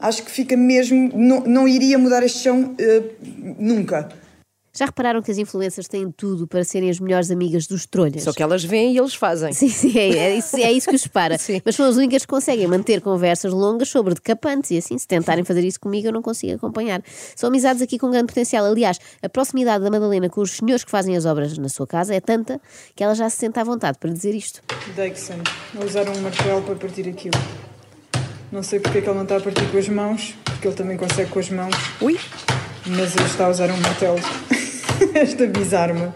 Acho 0.01 0.25
que 0.25 0.33
fica 0.33 0.57
mesmo. 0.57 1.13
Não, 1.15 1.43
não 1.43 1.69
iria 1.69 1.97
mudar 1.97 2.25
este 2.25 2.41
chão 2.41 2.75
eh, 2.77 3.03
nunca. 3.57 4.09
Já 4.77 4.87
repararam 4.87 5.23
que 5.23 5.31
as 5.31 5.39
influências 5.39 5.87
têm 5.87 6.11
tudo 6.11 6.49
para 6.49 6.65
serem 6.65 6.91
as 6.91 6.99
melhores 6.99 7.31
amigas 7.31 7.69
dos 7.69 7.87
trolhas? 7.87 8.25
Só 8.25 8.33
que 8.33 8.43
elas 8.43 8.65
vêm 8.65 8.93
e 8.93 8.99
eles 8.99 9.15
fazem. 9.15 9.53
Sim, 9.53 9.69
sim, 9.69 9.97
é, 9.97 10.09
é 10.17 10.37
isso, 10.37 10.57
é 10.57 10.73
isso 10.73 10.89
que 10.89 10.97
os 10.97 11.03
separa. 11.03 11.39
Sim. 11.45 11.63
Mas 11.65 11.77
são 11.77 11.87
as 11.87 11.97
únicas 11.97 12.23
que 12.23 12.29
conseguem 12.29 12.67
manter 12.67 13.01
conversas 13.01 13.53
longas 13.53 13.89
sobre 13.89 14.15
decapantes 14.15 14.73
e 14.73 14.79
assim, 14.79 14.99
se 14.99 15.07
tentarem 15.07 15.45
fazer 15.45 15.65
isso 15.65 15.79
comigo, 15.79 16.09
eu 16.09 16.13
não 16.13 16.23
consigo 16.23 16.55
acompanhar. 16.55 17.01
São 17.37 17.49
amizades 17.49 17.83
aqui 17.83 17.99
com 17.99 18.11
grande 18.11 18.27
potencial. 18.27 18.65
Aliás, 18.65 18.99
a 19.23 19.29
proximidade 19.29 19.85
da 19.85 19.91
Madalena 19.91 20.29
com 20.29 20.41
os 20.41 20.51
senhores 20.51 20.83
que 20.83 20.91
fazem 20.91 21.17
as 21.17 21.25
obras 21.25 21.57
na 21.57 21.69
sua 21.69 21.87
casa 21.87 22.13
é 22.13 22.21
tanta 22.21 22.61
que 22.97 23.05
ela 23.05 23.15
já 23.15 23.31
se 23.31 23.37
sente 23.37 23.61
à 23.61 23.65
vontade 23.65 23.99
para 23.99 24.11
dizer 24.11 24.35
isto. 24.35 24.61
Dixon, 24.97 25.41
a 25.81 25.85
usar 25.85 26.09
um 26.09 26.21
martelo 26.21 26.63
para 26.63 26.75
partir 26.75 27.09
aquilo. 27.09 27.39
Não 28.51 28.63
sei 28.63 28.81
porque 28.81 28.99
é 28.99 29.01
que 29.03 29.09
ele 29.09 29.17
não 29.17 29.23
está 29.23 29.37
a 29.37 29.41
partir 29.41 29.71
com 29.71 29.79
as 29.79 29.89
mãos, 29.89 30.35
porque 30.45 30.67
ele 30.67 30.77
também 30.77 30.97
consegue 30.97 31.31
com 31.31 31.39
as 31.39 31.51
mãos, 31.51 31.75
Ui, 32.01 32.19
mas 32.87 33.15
ele 33.17 33.27
está 33.27 33.47
a 33.47 33.51
usar 33.51 33.71
um 33.71 33.77
martelo. 33.81 34.19
Esta 35.21 35.47
bizarma, 35.47 36.15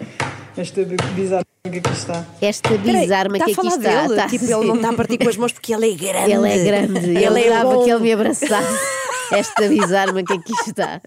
esta 0.56 0.83
bi- 0.85 0.97
bizarma 1.15 1.45
que 1.71 1.79
aqui 1.79 1.93
está. 1.93 2.25
Esta 2.41 2.69
peraí, 2.71 3.00
bizarma 3.03 3.37
está 3.37 3.45
que 3.45 3.50
a 3.53 3.55
aqui 3.55 3.67
está. 3.69 3.79
dele. 4.03 4.12
está- 4.15 4.29
tipo, 4.29 4.45
ele 4.45 4.67
não 4.67 4.77
está 4.77 4.91
a 4.91 4.93
partir 4.93 5.19
com 5.19 5.29
as 5.29 5.37
mãos 5.37 5.53
porque 5.53 5.73
ele 5.73 5.93
é 5.93 5.95
grande. 5.95 6.33
Ele 6.33 6.49
é 6.53 6.65
grande. 6.65 6.99
Ele, 7.11 7.25
Ele 7.25 7.41
é 7.45 7.62
bom. 7.62 7.85
que 7.85 7.91
ele 7.91 8.00
me 8.03 8.12
abraçasse. 8.12 8.99
Esta 9.31 9.69
bizarma 9.69 10.23
que 10.25 10.33
aqui 10.33 10.53
está. 10.67 11.03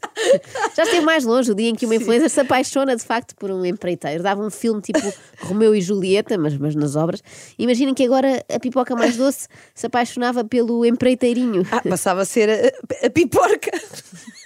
Já 0.77 0.83
esteve 0.83 1.01
mais 1.03 1.25
longe 1.25 1.51
o 1.51 1.55
dia 1.55 1.69
em 1.69 1.75
que 1.75 1.87
uma 1.87 1.95
influencer 1.95 2.29
se 2.29 2.39
apaixona 2.39 2.95
de 2.95 3.03
facto 3.03 3.35
por 3.35 3.49
um 3.49 3.65
empreiteiro. 3.65 4.21
Dava 4.21 4.41
um 4.45 4.51
filme 4.51 4.79
tipo 4.79 4.99
Romeu 5.41 5.73
e 5.73 5.81
Julieta, 5.81 6.37
mas, 6.37 6.55
mas 6.55 6.75
nas 6.75 6.95
obras. 6.95 7.21
Imaginem 7.57 7.95
que 7.95 8.05
agora 8.05 8.45
a 8.53 8.59
pipoca 8.59 8.95
mais 8.95 9.17
doce 9.17 9.47
se 9.73 9.87
apaixonava 9.87 10.43
pelo 10.45 10.85
empreiteirinho. 10.85 11.65
Ah, 11.71 11.81
passava 11.81 12.21
a 12.21 12.25
ser 12.25 12.47
a, 13.01 13.07
a 13.07 13.09
piporca. 13.09 13.71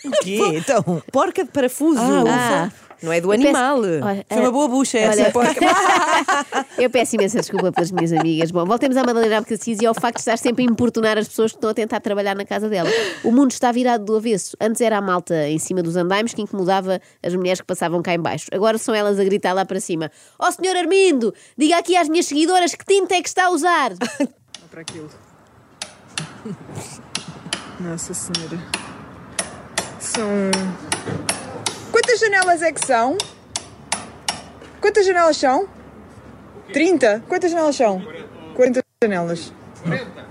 O 0.06 0.12
quê? 0.24 0.40
Então, 0.54 1.04
Porca 1.12 1.44
de 1.44 1.52
parafuso. 1.52 2.00
Ah. 2.00 2.72
Não 3.04 3.12
é 3.12 3.22
do 3.22 3.34
Eu 3.34 3.38
peço- 3.40 3.48
animal. 3.58 3.80
Olha, 3.80 4.26
foi 4.30 4.42
uma 4.42 4.52
boa 4.52 4.68
bucha 4.68 4.98
essa. 4.98 5.22
Olha, 5.22 5.32
porca. 5.32 5.60
Eu 6.78 6.90
peço 6.90 7.16
imensa 7.16 7.40
desculpa 7.40 7.72
pelas 7.72 7.92
minhas 7.92 8.12
amigas. 8.14 8.52
Bom, 8.52 8.66
voltemos 8.66 8.98
à 8.98 9.04
Madalena 9.04 9.38
Abcacis 9.38 9.80
e 9.82 9.86
ao 9.86 9.94
facto 9.94 10.16
de 10.16 10.22
estar 10.22 10.38
sempre 10.38 10.64
a 10.64 10.66
importunar 10.70 11.18
as 11.18 11.28
pessoas 11.28 11.52
que 11.52 11.58
estão 11.58 11.70
a 11.70 11.74
tentar 11.74 12.00
trabalhar 12.00 12.36
na 12.36 12.46
casa 12.46 12.68
dela. 12.70 12.90
O 13.24 13.32
mundo 13.32 13.52
está 13.52 13.72
virado 13.72 14.06
do 14.06 14.16
avesso. 14.16 14.56
Antes 14.60 14.82
era 14.82 14.98
a 14.98 15.02
malta 15.02 15.48
em 15.48 15.60
cima 15.60 15.82
dos 15.84 15.96
andaimes 15.96 16.34
que 16.34 16.42
incomodava 16.42 17.00
as 17.24 17.36
mulheres 17.36 17.62
que 17.62 17.68
passavam 17.68 18.02
cá 18.02 18.14
em 18.14 18.20
baixo. 18.20 18.48
Agora 18.52 18.78
são 18.78 18.94
elas 18.96 19.20
a 19.20 19.24
gritar 19.24 19.54
lá 19.54 19.66
para 19.66 19.80
cima: 19.80 20.12
Ó 20.40 20.52
senhor 20.52 20.76
Armindo, 20.76 21.34
diga 21.58 21.78
aqui 21.78 21.96
às 21.96 22.10
minhas 22.10 22.26
seguidoras 22.26 22.74
que 22.76 22.86
tinta 22.86 23.16
é 23.16 23.22
que 23.22 23.28
está 23.28 23.46
a 23.46 23.50
usar. 23.52 23.92
Olha 24.20 24.30
para 24.72 24.82
aquilo. 24.82 25.10
Nossa 27.80 28.14
Senhora. 28.14 28.58
São. 30.00 30.26
Quantas 32.06 32.20
janelas 32.20 32.62
é 32.62 32.72
que 32.72 32.86
são? 32.86 33.18
Quantas 34.80 35.08
janelas 35.08 35.38
são? 35.38 35.68
30? 36.72 37.24
Quantas 37.28 37.50
janelas 37.50 37.76
são? 37.76 38.00
40 38.54 38.84
janelas. 39.04 39.52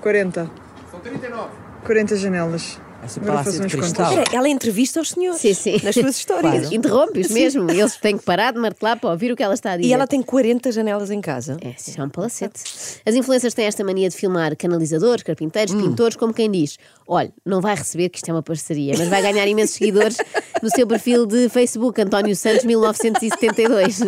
40. 0.00 0.50
São 0.92 1.00
39. 1.00 1.50
40 1.84 2.16
janelas. 2.16 2.80
Agora 3.16 3.44
palácio 3.44 3.66
de 3.66 3.76
cristal. 3.76 4.10
Espera, 4.10 4.36
ela 4.36 4.48
entrevista 4.48 5.00
os 5.00 5.10
senhores 5.10 5.40
Sim, 5.40 5.54
sim. 5.54 5.80
nas 5.82 5.94
suas 5.94 6.16
histórias. 6.16 6.72
Interrompe-os 6.72 7.28
mesmo. 7.30 7.70
Eles 7.70 7.96
têm 7.96 8.16
que 8.16 8.24
parar 8.24 8.52
de 8.52 8.58
martelar 8.58 8.98
para 8.98 9.10
ouvir 9.10 9.32
o 9.32 9.36
que 9.36 9.42
ela 9.42 9.54
está 9.54 9.72
a 9.72 9.76
dizer. 9.76 9.88
E 9.88 9.92
ela 9.92 10.06
tem 10.06 10.22
40 10.22 10.72
janelas 10.72 11.10
em 11.10 11.20
casa. 11.20 11.56
É, 11.62 11.74
isso 11.78 12.00
é 12.00 12.04
um 12.04 12.08
palacete. 12.08 12.60
As 13.04 13.14
influências 13.14 13.54
têm 13.54 13.66
esta 13.66 13.84
mania 13.84 14.08
de 14.08 14.16
filmar 14.16 14.56
canalizadores, 14.56 15.22
carpinteiros, 15.22 15.74
pintores, 15.74 16.16
como 16.16 16.32
quem 16.32 16.50
diz: 16.50 16.78
olha, 17.06 17.32
não 17.44 17.60
vai 17.60 17.74
receber 17.74 18.08
que 18.08 18.18
isto 18.18 18.28
é 18.28 18.32
uma 18.32 18.42
parceria, 18.42 18.94
mas 18.96 19.08
vai 19.08 19.22
ganhar 19.22 19.46
imensos 19.46 19.76
seguidores 19.76 20.16
no 20.62 20.70
seu 20.70 20.86
perfil 20.86 21.26
de 21.26 21.48
Facebook, 21.48 22.00
António 22.00 22.34
Santos 22.34 22.64
1972. 22.64 24.00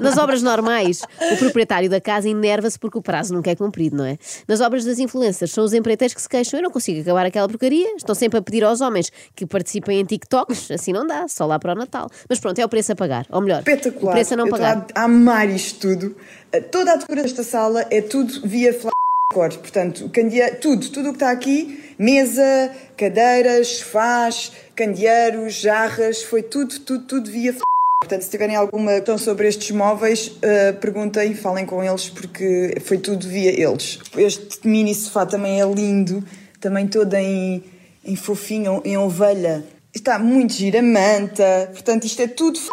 Nas 0.00 0.18
obras 0.18 0.42
normais, 0.42 1.02
o 1.32 1.36
proprietário 1.36 1.88
da 1.88 2.00
casa 2.00 2.28
enerva-se 2.28 2.78
porque 2.78 2.98
o 2.98 3.02
prazo 3.02 3.32
nunca 3.34 3.50
é 3.50 3.56
cumprido, 3.56 3.96
não 3.96 4.04
é? 4.04 4.18
Nas 4.46 4.60
obras 4.60 4.84
das 4.84 4.98
influências, 4.98 5.50
são 5.50 5.64
os 5.64 5.72
empreiteiros 5.72 6.14
que 6.14 6.22
se 6.22 6.28
queixam: 6.28 6.58
eu 6.60 6.64
não 6.64 6.70
consigo 6.70 7.00
acabar 7.00 7.26
aquela 7.26 7.48
porcaria, 7.48 7.94
estão 7.96 8.14
sempre 8.18 8.38
a 8.38 8.42
pedir 8.42 8.64
aos 8.64 8.80
homens 8.80 9.10
que 9.34 9.46
participem 9.46 10.00
em 10.00 10.04
TikToks, 10.04 10.70
assim 10.70 10.92
não 10.92 11.06
dá, 11.06 11.26
só 11.28 11.46
lá 11.46 11.58
para 11.58 11.72
o 11.72 11.76
Natal. 11.76 12.08
Mas 12.28 12.38
pronto, 12.40 12.58
é 12.58 12.64
o 12.64 12.68
preço 12.68 12.92
a 12.92 12.96
pagar, 12.96 13.26
ou 13.30 13.40
melhor, 13.40 13.60
Espetacular. 13.60 14.10
o 14.10 14.14
preço 14.14 14.34
a 14.34 14.36
não 14.36 14.46
eu 14.46 14.50
pagar. 14.50 14.86
a 14.94 15.04
amar 15.04 15.48
isto 15.48 15.80
tudo. 15.88 16.16
Eh, 16.52 16.60
Toda 16.60 16.92
a 16.92 16.96
decoração 16.96 17.22
desta 17.24 17.42
sala 17.42 17.86
é 17.90 18.00
tudo 18.00 18.46
via 18.46 18.72
flash 18.72 18.92
cores. 19.32 19.56
Portanto, 19.56 20.08
candeeiro, 20.08 20.56
tudo, 20.56 20.88
tudo 20.88 21.08
o 21.10 21.12
que 21.12 21.16
está 21.16 21.30
aqui, 21.30 21.94
mesa, 21.98 22.70
cadeiras, 22.96 23.68
sofás, 23.78 24.52
candeeiros, 24.74 25.54
jarras, 25.54 26.22
foi 26.22 26.42
tudo, 26.42 26.78
tudo, 26.80 27.04
tudo 27.06 27.30
via 27.30 27.52
flash. 27.52 27.62
Portanto, 28.00 28.22
se 28.22 28.30
tiverem 28.30 28.54
alguma 28.56 28.92
questão 28.92 29.18
sobre 29.18 29.48
estes 29.48 29.70
móveis, 29.72 30.32
eh, 30.40 30.72
perguntem, 30.72 31.34
falem 31.34 31.66
com 31.66 31.82
eles, 31.82 32.08
porque 32.08 32.76
foi 32.80 32.96
tudo 32.96 33.26
via 33.28 33.50
eles. 33.60 33.98
Este 34.16 34.66
mini 34.66 34.94
sofá 34.94 35.26
também 35.26 35.60
é 35.60 35.66
lindo, 35.66 36.24
também 36.60 36.86
todo 36.86 37.12
em, 37.14 37.62
em 38.08 38.16
fofinho, 38.16 38.80
em 38.84 38.96
ovelha. 38.96 39.64
Está 39.94 40.18
muito 40.18 40.52
gira, 40.54 40.82
manta, 40.82 41.70
portanto, 41.72 42.04
isto 42.04 42.20
é 42.22 42.26
tudo 42.28 42.58
f... 42.58 42.68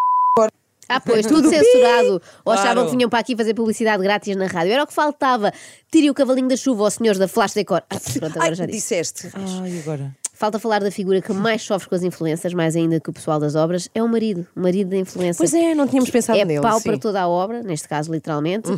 Ah, 0.88 1.00
pois, 1.00 1.26
tudo 1.26 1.50
censurado. 1.50 2.22
Ou 2.46 2.54
achavam 2.54 2.74
Claro. 2.76 2.86
que 2.90 2.96
vinham 2.96 3.10
para 3.10 3.20
aqui 3.20 3.36
fazer 3.36 3.54
publicidade 3.56 4.04
grátis 4.04 4.36
na 4.36 4.46
rádio. 4.46 4.72
Era 4.72 4.84
o 4.84 4.88
que 4.88 4.94
faltava. 4.94 5.52
Tire 5.92 6.10
o 6.12 6.14
cavalinho 6.14 6.48
da 6.48 6.56
chuva 6.56 6.84
aos 6.84 6.94
senhores 6.94 7.18
da 7.18 7.28
Flash 7.28 7.54
Decor. 7.54 7.82
Ah, 7.90 7.98
pronto, 8.00 8.36
agora 8.38 8.50
Ai, 8.50 8.56
já 8.56 8.66
disse. 8.68 8.78
disseste. 8.80 9.30
Ai, 9.34 9.80
agora. 9.80 10.16
Falta 10.36 10.60
falar 10.60 10.80
da 10.80 10.92
figura 10.92 11.22
que 11.22 11.32
mais 11.32 11.62
sofre 11.62 11.88
com 11.88 11.96
as 11.96 12.04
influências, 12.04 12.54
mais 12.54 12.76
ainda 12.76 13.00
que 13.00 13.10
o 13.10 13.14
pessoal 13.14 13.40
das 13.40 13.56
obras, 13.56 13.90
é 13.96 14.04
o 14.04 14.08
marido. 14.08 14.46
O 14.54 14.60
marido 14.60 14.90
da 14.90 14.98
influência. 14.98 15.38
Pois 15.38 15.54
é, 15.54 15.74
não 15.74 15.88
tínhamos 15.88 16.10
pensado 16.10 16.38
é 16.38 16.44
nele, 16.44 16.62
pau 16.62 16.78
sim. 16.78 16.90
para 16.90 17.00
toda 17.00 17.22
a 17.22 17.28
obra, 17.28 17.64
neste 17.64 17.88
caso 17.88 18.12
literalmente, 18.12 18.70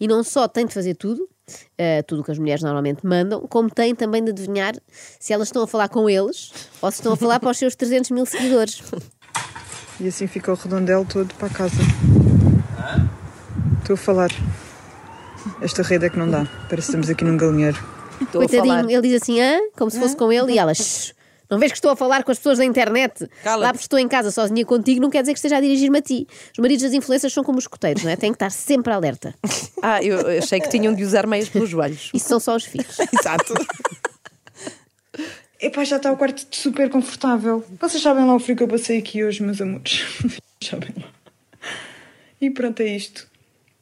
e 0.00 0.08
não 0.08 0.24
só 0.24 0.48
tem 0.48 0.66
de 0.66 0.74
fazer 0.74 0.94
tudo, 0.94 1.28
eh, 1.78 2.02
tudo 2.02 2.22
o 2.22 2.24
que 2.24 2.32
as 2.32 2.38
mulheres 2.38 2.62
normalmente 2.62 3.06
mandam, 3.06 3.46
como 3.46 3.70
tem 3.70 3.94
também 3.94 4.24
de 4.24 4.30
adivinhar 4.30 4.74
se 4.90 5.32
elas 5.32 5.48
estão 5.48 5.62
a 5.62 5.66
falar 5.68 5.88
com 5.88 6.10
eles 6.10 6.52
ou 6.82 6.90
se 6.90 6.98
estão 6.98 7.12
a 7.12 7.16
falar 7.16 7.38
para 7.38 7.50
os 7.50 7.58
seus 7.58 7.76
300 7.76 8.10
mil 8.10 8.26
seguidores. 8.26 8.82
E 10.00 10.08
assim 10.08 10.26
fica 10.26 10.50
o 10.50 10.56
redondel 10.56 11.06
todo 11.08 11.32
para 11.34 11.46
a 11.46 11.50
casa. 11.50 11.76
Estou 13.80 13.94
a 13.94 13.96
falar. 13.96 14.30
Esta 15.60 15.82
rede 15.82 16.06
é 16.06 16.10
que 16.10 16.18
não 16.18 16.28
dá. 16.28 16.46
Parece 16.68 16.74
que 16.74 16.80
estamos 16.80 17.08
aqui 17.08 17.24
num 17.24 17.36
galinheiro. 17.36 17.93
Estou 18.20 18.42
a 18.42 18.46
Coitadinho, 18.46 18.74
falar. 18.76 18.90
ele 18.92 19.02
diz 19.02 19.22
assim, 19.22 19.40
hã? 19.40 19.58
Como 19.76 19.90
se 19.90 19.98
fosse 19.98 20.16
com 20.16 20.30
ele, 20.32 20.52
e 20.52 20.58
ela, 20.58 20.74
"Shh, 20.74 21.12
não 21.50 21.58
vês 21.58 21.72
que 21.72 21.78
estou 21.78 21.90
a 21.90 21.96
falar 21.96 22.24
com 22.24 22.32
as 22.32 22.38
pessoas 22.38 22.58
da 22.58 22.64
internet? 22.64 23.28
Lá 23.44 23.68
porque 23.72 23.84
estou 23.84 23.98
em 23.98 24.08
casa 24.08 24.30
sozinha 24.30 24.64
contigo, 24.64 25.00
não 25.00 25.10
quer 25.10 25.20
dizer 25.22 25.32
que 25.32 25.38
esteja 25.38 25.56
a 25.58 25.60
dirigir-me 25.60 25.98
a 25.98 26.02
ti. 26.02 26.26
Os 26.52 26.58
maridos 26.58 26.82
das 26.82 26.92
influências 26.92 27.32
são 27.32 27.44
como 27.44 27.58
os 27.58 27.64
escoteiros, 27.64 28.02
não 28.02 28.10
é? 28.10 28.16
Têm 28.16 28.30
que 28.32 28.36
estar 28.36 28.50
sempre 28.50 28.92
alerta. 28.92 29.34
Ah, 29.86 30.02
eu 30.02 30.16
eu 30.18 30.38
achei 30.42 30.58
que 30.60 30.70
tinham 30.70 30.94
de 30.94 31.04
usar 31.04 31.26
meias 31.26 31.46
pelos 31.50 31.68
joelhos. 31.68 32.10
Isso 32.14 32.26
são 32.26 32.40
só 32.40 32.56
os 32.56 32.64
filhos. 32.64 32.96
Exato. 33.20 33.52
Epá, 35.60 35.84
já 35.84 35.96
está 35.96 36.10
o 36.10 36.16
quarto 36.16 36.44
super 36.50 36.90
confortável. 36.90 37.64
Vocês 37.80 38.02
sabem 38.02 38.24
lá 38.24 38.34
o 38.34 38.38
frio 38.38 38.56
que 38.56 38.62
eu 38.62 38.68
passei 38.68 38.98
aqui 38.98 39.24
hoje, 39.24 39.42
meus 39.42 39.60
amores. 39.60 40.02
sabem 40.62 40.90
lá. 40.96 41.08
E 42.40 42.50
pronto, 42.50 42.80
é 42.80 42.86
isto. 42.96 43.26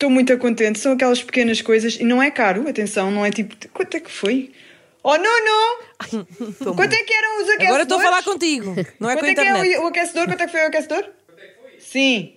Estou 0.03 0.11
muito 0.11 0.37
contente. 0.37 0.81
São 0.81 0.95
aquelas 0.95 1.23
pequenas 1.23 1.63
coisas 1.63 1.95
e 1.95 2.03
não 2.03 2.21
é 2.21 2.29
caro, 2.29 2.69
atenção, 2.69 3.09
não 3.09 3.25
é 3.25 3.31
tipo. 3.31 3.55
Quanto 3.69 3.97
é 3.97 4.01
que 4.01 4.11
foi? 4.11 4.51
Oh, 5.01 5.17
não, 5.17 5.45
não! 5.45 5.79
Quanto 6.75 6.93
é 6.93 7.05
que 7.05 7.15
eram 7.15 7.37
os 7.37 7.43
aquecedores? 7.51 7.67
Agora 7.69 7.83
estou 7.85 7.99
a 7.99 8.03
falar 8.03 8.23
contigo, 8.25 8.75
não 8.99 9.09
é 9.09 9.15
Quanto 9.15 9.21
com 9.21 9.27
a 9.27 9.31
é 9.31 9.35
que 9.35 9.41
é 9.41 9.45
internet. 9.45 9.79
o, 9.79 9.83
o 9.85 9.87
aquecedor? 9.87 10.27
Quanto 10.27 10.41
é 10.41 10.47
que 10.47 10.51
foi 10.51 10.61
o 10.61 10.67
aquecedor? 10.67 11.09
Sim. 11.79 12.35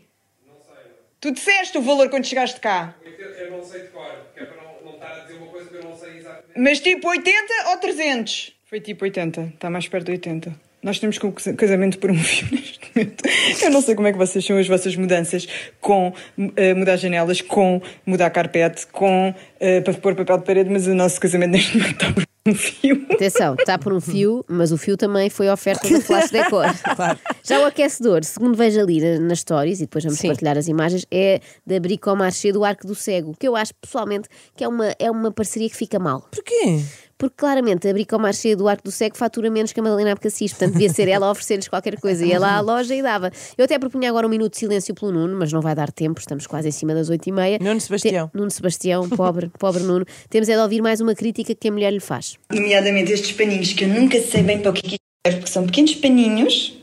Tu 1.20 1.32
disseste 1.32 1.76
o 1.80 1.82
valor 1.82 2.08
quando 2.10 2.26
chegaste 2.26 2.60
cá. 2.60 2.94
Eu 3.04 3.50
não 3.50 3.64
sei 3.64 3.82
de 3.82 3.88
cor, 3.88 4.12
que 4.36 4.42
é 4.42 4.46
para 4.46 4.62
não, 4.62 4.86
não 4.86 4.94
estar 4.94 5.12
a 5.12 5.20
dizer 5.22 5.34
uma 5.34 5.48
coisa 5.48 5.68
que 5.68 5.76
eu 5.76 5.84
não 5.86 5.98
sei 5.98 6.18
exatamente. 6.18 6.60
Mas 6.60 6.80
tipo 6.80 7.10
80 7.10 7.54
ou 7.70 7.78
300? 7.78 8.56
Foi 8.66 8.80
tipo 8.80 9.06
80, 9.06 9.42
está 9.56 9.72
mais 9.72 9.88
perto 9.88 10.06
de 10.06 10.12
80. 10.12 10.56
Nós 10.86 11.00
temos 11.00 11.18
com 11.18 11.32
casamento 11.32 11.98
por 11.98 12.12
um 12.12 12.16
fio 12.16 12.48
neste 12.54 12.80
momento. 12.96 13.24
Eu 13.62 13.72
não 13.72 13.82
sei 13.82 13.96
como 13.96 14.08
é 14.08 14.12
que 14.12 14.18
vocês 14.20 14.46
são 14.46 14.56
as 14.58 14.68
vossas 14.68 14.96
mudanças 14.96 15.48
com 15.82 16.14
eh, 16.56 16.76
mudar 16.76 16.96
janelas, 16.98 17.42
com 17.42 17.82
mudar 18.06 18.30
carpete, 18.30 18.86
com 18.88 19.34
eh, 19.60 19.82
para 19.82 19.94
pôr 19.96 20.14
papel 20.14 20.38
de 20.38 20.46
parede, 20.46 20.70
mas 20.70 20.86
o 20.86 20.94
nosso 20.94 21.20
casamento 21.20 21.52
neste 21.54 21.76
momento 21.76 21.94
está 22.06 22.14
por 22.14 22.24
um 22.48 22.54
fio. 22.54 23.06
Atenção, 23.12 23.56
está 23.60 23.80
por 23.80 23.92
um 23.94 24.00
fio, 24.00 24.46
mas 24.48 24.72
o 24.72 24.78
fio 24.78 24.96
também 24.96 25.28
foi 25.32 25.50
oferta 25.50 25.90
da 25.90 26.00
Flash 26.00 26.30
Decor. 26.30 26.66
Já 27.44 27.60
o 27.62 27.66
aquecedor, 27.66 28.24
segundo 28.24 28.56
vejo 28.56 28.80
ali 28.80 29.02
na- 29.02 29.20
nas 29.20 29.40
stories, 29.40 29.80
e 29.80 29.86
depois 29.86 30.04
vamos 30.04 30.20
Sim. 30.20 30.28
partilhar 30.28 30.56
as 30.56 30.68
imagens, 30.68 31.04
é 31.10 31.40
da 31.66 31.80
Bricomarché 31.80 32.52
do 32.52 32.64
Arco 32.64 32.86
do 32.86 32.94
Cego, 32.94 33.36
que 33.40 33.48
eu 33.48 33.56
acho 33.56 33.74
pessoalmente 33.82 34.30
que 34.56 34.64
é 34.64 34.68
uma, 34.68 34.94
é 35.00 35.10
uma 35.10 35.32
parceria 35.32 35.68
que 35.68 35.76
fica 35.76 35.98
mal. 35.98 36.28
Porquê? 36.32 36.80
Porque 37.18 37.36
claramente 37.38 37.88
a 37.88 37.94
Bricomarché 37.94 38.56
do 38.58 38.68
Arco 38.68 38.84
do 38.84 38.92
Cego 38.92 39.16
fatura 39.16 39.50
menos 39.50 39.72
que 39.72 39.80
a 39.80 39.84
Madalena 39.84 40.12
Abcacis, 40.12 40.52
portanto 40.52 40.74
devia 40.74 40.90
ser 40.90 41.08
ela 41.08 41.28
a 41.28 41.32
oferecer-lhes 41.32 41.68
qualquer 41.70 41.98
coisa. 42.00 42.26
Ia 42.26 42.38
lá 42.40 42.56
à 42.58 42.60
loja 42.62 42.94
e 42.94 43.02
dava. 43.02 43.32
Eu 43.58 43.64
até 43.66 43.80
propunha 43.80 44.10
agora 44.10 44.28
um 44.28 44.30
minuto 44.30 44.52
de 44.54 44.60
silêncio 44.60 44.94
pelo 44.94 45.12
Nuno, 45.14 45.38
mas 45.40 45.54
não 45.54 45.62
vai 45.62 45.74
dar 45.74 45.92
tempo, 45.92 46.20
estamos 46.20 46.46
quase 46.46 46.68
em 46.68 46.72
cima 46.72 46.94
das 46.94 47.10
oito 47.10 47.28
e 47.28 47.32
meia. 47.32 47.58
Nuno 47.62 47.80
Sebastião. 47.80 48.28
Te- 48.28 48.38
Nuno 48.38 48.52
Sebastião, 48.52 49.08
pobre, 49.10 49.50
pobre 49.58 49.84
Nuno. 49.84 50.06
Temos 50.30 50.50
é 50.50 50.56
de 50.56 50.60
ouvir 50.62 50.82
mais 50.82 51.00
uma 51.00 51.16
crítica 51.16 51.56
que 51.56 51.70
a 51.70 51.72
mulher 51.72 51.92
lhe 51.94 52.02
faz. 52.02 52.36
Nomeadamente 52.52 53.14
estes 53.14 53.32
paninhos 53.32 53.72
que 53.72 53.86
eu 53.86 53.88
nunca 53.88 54.20
sei 54.22 54.44
bem 54.44 54.60
para 54.60 54.72
o 54.72 54.74
que 54.74 54.86
é 54.86 54.90
que 54.90 54.98
serve, 55.26 55.40
porque 55.40 55.52
são 55.54 55.66
pequenos 55.66 55.96
paninhos 55.96 56.78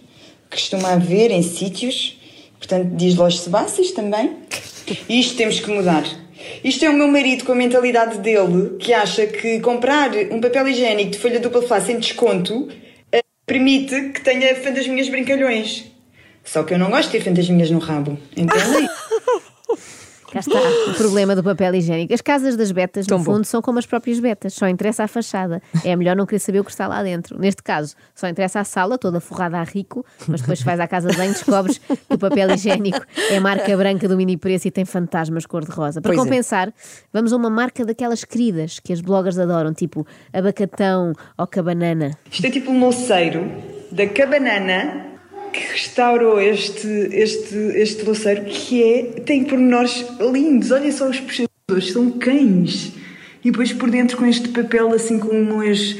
que 0.50 0.56
costuma 0.56 0.92
haver 0.94 1.30
em 1.30 1.42
sítios, 1.42 2.18
portanto, 2.58 2.88
diz 2.96 3.14
lojas 3.16 3.40
sebáceos 3.40 3.90
também. 3.92 4.36
E 5.08 5.20
isto 5.20 5.36
temos 5.36 5.60
que 5.60 5.70
mudar. 5.70 6.04
Isto 6.64 6.84
é 6.84 6.90
o 6.90 6.92
meu 6.92 7.08
marido 7.08 7.44
com 7.44 7.52
a 7.52 7.54
mentalidade 7.54 8.18
dele, 8.18 8.76
que 8.78 8.92
acha 8.92 9.26
que 9.26 9.60
comprar 9.60 10.10
um 10.30 10.40
papel 10.40 10.68
higiênico 10.68 11.10
de 11.10 11.18
folha 11.18 11.40
dupla 11.40 11.62
face 11.62 11.86
sem 11.86 11.98
desconto 11.98 12.68
eh, 13.10 13.22
permite 13.46 14.10
que 14.10 14.20
tenha 14.20 14.54
fantasminhas 14.56 15.08
brincalhões. 15.08 15.84
Só 16.44 16.62
que 16.62 16.74
eu 16.74 16.78
não 16.78 16.90
gosto 16.90 17.10
de 17.10 17.18
ter 17.18 17.24
fantasminhas 17.24 17.70
no 17.70 17.78
rabo. 17.78 18.18
Entendem? 18.36 18.88
Cá 20.32 20.40
está 20.40 20.58
o 20.90 20.94
problema 20.94 21.36
do 21.36 21.44
papel 21.44 21.74
higiênico. 21.74 22.14
As 22.14 22.22
casas 22.22 22.56
das 22.56 22.72
betas, 22.72 23.06
no 23.06 23.22
fundo, 23.22 23.44
são 23.44 23.60
como 23.60 23.78
as 23.78 23.84
próprias 23.84 24.18
betas, 24.18 24.54
só 24.54 24.66
interessa 24.66 25.04
a 25.04 25.06
fachada. 25.06 25.60
É 25.84 25.94
melhor 25.94 26.16
não 26.16 26.24
querer 26.24 26.38
saber 26.38 26.60
o 26.60 26.64
que 26.64 26.70
está 26.70 26.86
lá 26.88 27.02
dentro. 27.02 27.38
Neste 27.38 27.62
caso, 27.62 27.94
só 28.14 28.26
interessa 28.26 28.60
a 28.60 28.64
sala, 28.64 28.96
toda 28.96 29.20
forrada 29.20 29.58
a 29.58 29.62
rico, 29.62 30.06
mas 30.26 30.40
depois 30.40 30.62
vais 30.62 30.80
à 30.80 30.88
casa 30.88 31.10
de 31.10 31.18
banho 31.18 31.32
e 31.32 31.34
descobres 31.34 31.76
que 31.76 32.14
o 32.14 32.16
papel 32.16 32.50
higiênico 32.54 33.04
é 33.30 33.38
marca 33.40 33.76
branca 33.76 34.08
do 34.08 34.16
mini 34.16 34.38
preço 34.38 34.66
e 34.68 34.70
tem 34.70 34.86
fantasmas 34.86 35.44
cor-de-rosa. 35.44 36.00
Para 36.00 36.14
Pois 36.14 36.18
é. 36.18 36.24
compensar, 36.24 36.72
vamos 37.12 37.30
a 37.34 37.36
uma 37.36 37.50
marca 37.50 37.84
daquelas 37.84 38.24
queridas 38.24 38.80
que 38.80 38.90
as 38.94 39.02
bloggers 39.02 39.38
adoram, 39.38 39.74
tipo 39.74 40.06
abacatão 40.32 41.12
ou 41.36 41.46
cabanana. 41.46 42.16
Isto 42.30 42.46
é 42.46 42.50
tipo 42.50 42.70
um 42.70 42.80
louceiro 42.80 43.52
da 43.90 44.06
Cabanana 44.06 45.11
que 45.52 45.60
restaurou 45.72 46.40
este, 46.40 46.86
este, 47.12 47.54
este 47.76 48.04
louceiro 48.04 48.44
que 48.44 48.82
é, 48.82 49.02
tem 49.20 49.44
pormenores 49.44 50.04
lindos. 50.32 50.70
Olha 50.70 50.90
só 50.90 51.08
os 51.08 51.20
puxadores, 51.20 51.92
são 51.92 52.10
cães. 52.12 52.92
E 53.44 53.50
depois 53.50 53.72
por 53.72 53.90
dentro 53.90 54.16
com 54.16 54.24
este 54.26 54.48
papel 54.48 54.92
assim 54.92 55.18
com 55.18 55.28
umas, 55.28 55.96